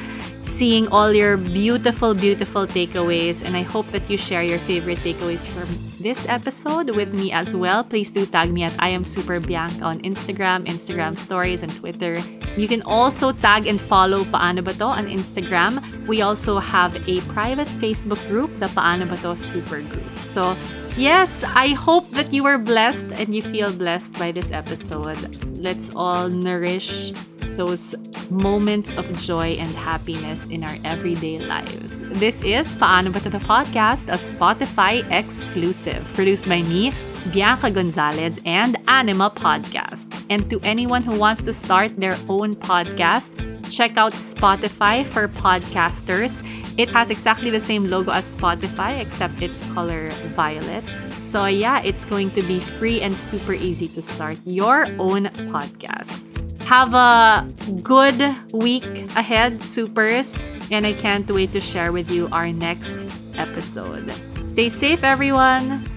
seeing 0.47 0.89
all 0.89 1.13
your 1.13 1.37
beautiful, 1.37 2.15
beautiful 2.15 2.67
takeaways. 2.67 3.43
And 3.45 3.57
I 3.57 3.63
hope 3.63 3.89
that 3.89 4.09
you 4.09 4.17
share 4.17 4.43
your 4.43 4.59
favorite 4.59 4.99
takeaways 4.99 5.45
from 5.45 5.67
this 6.01 6.29
episode 6.29 6.95
with 6.95 7.13
me 7.13 7.33
as 7.33 7.55
well. 7.55 7.83
Please 7.83 8.11
do 8.11 8.25
tag 8.25 8.53
me 8.53 8.63
at 8.63 8.75
I 8.79 8.89
am 8.89 9.03
Super 9.03 9.41
Bianca 9.41 9.85
on 9.85 9.99
Instagram, 10.01 10.65
Instagram 10.67 11.17
stories, 11.17 11.63
and 11.63 11.75
Twitter. 11.75 12.19
You 12.57 12.69
can 12.69 12.83
also 12.83 13.33
tag 13.33 13.67
and 13.67 13.81
follow 13.81 14.23
Paano 14.25 14.63
Ba 14.63 14.73
on 14.85 15.09
Instagram. 15.09 15.83
We 16.07 16.23
also 16.23 16.59
have 16.59 16.97
a 17.09 17.21
private 17.33 17.69
Facebook 17.69 18.23
group, 18.29 18.55
the 18.57 18.67
Paano 18.67 19.09
Ba 19.11 19.37
Super 19.37 19.83
Group. 19.83 20.19
So, 20.19 20.57
yes, 20.97 21.45
I 21.45 21.75
hope 21.75 22.09
that 22.11 22.33
you 22.33 22.45
were 22.45 22.59
blessed 22.59 23.11
and 23.19 23.35
you 23.35 23.43
feel 23.43 23.73
blessed 23.73 24.15
by 24.15 24.33
this 24.33 24.53
episode. 24.53 25.19
Let's 25.59 25.91
all 25.95 26.29
nourish 26.29 27.13
those 27.57 27.95
moments 28.31 28.95
of 28.95 29.13
joy 29.19 29.57
and 29.59 29.71
happiness 29.77 30.47
in 30.47 30.65
our 30.65 30.77
everyday 30.85 31.39
lives. 31.39 32.01
This 32.01 32.43
is 32.43 32.75
Paano 32.75 33.13
Ba 33.13 33.21
the 33.21 33.39
Podcast, 33.39 34.09
a 34.09 34.19
Spotify 34.19 35.05
exclusive, 35.11 36.05
produced 36.15 36.49
by 36.49 36.63
me, 36.63 36.93
Bianca 37.33 37.71
Gonzalez, 37.71 38.41
and 38.45 38.77
Anima 38.89 39.31
Podcasts. 39.31 40.25
And 40.31 40.49
to 40.51 40.61
anyone 40.63 41.03
who 41.03 41.19
wants 41.19 41.43
to 41.43 41.53
start 41.53 41.97
their 41.97 42.17
own 42.29 42.55
podcast, 42.55 43.31
check 43.71 43.97
out 43.97 44.13
Spotify 44.13 45.07
for 45.07 45.29
podcasters. 45.29 46.43
It 46.79 46.91
has 46.91 47.11
exactly 47.11 47.51
the 47.51 47.61
same 47.61 47.87
logo 47.87 48.13
as 48.13 48.35
Spotify, 48.35 49.01
except 49.01 49.41
it's 49.41 49.63
color 49.73 50.11
violet. 50.35 50.85
So, 51.23 51.47
yeah, 51.47 51.81
it's 51.83 52.05
going 52.05 52.31
to 52.33 52.43
be 52.43 52.61
free 52.61 53.01
and 53.01 53.17
super 53.17 53.55
easy 53.55 53.89
to 53.89 54.03
start 54.03 54.39
your 54.45 54.87
own 54.99 55.25
podcast. 55.51 56.26
Have 56.67 56.95
a 56.95 57.47
good 57.83 58.35
week 58.53 58.85
ahead, 59.15 59.63
supers, 59.63 60.51
and 60.73 60.85
I 60.85 60.95
can't 60.95 61.31
wait 61.31 61.53
to 61.53 61.61
share 61.61 61.93
with 61.93 62.11
you 62.11 62.29
our 62.33 62.49
next 62.49 63.07
episode. 63.39 64.11
Stay 64.43 64.69
safe, 64.69 65.05
everyone! 65.05 65.96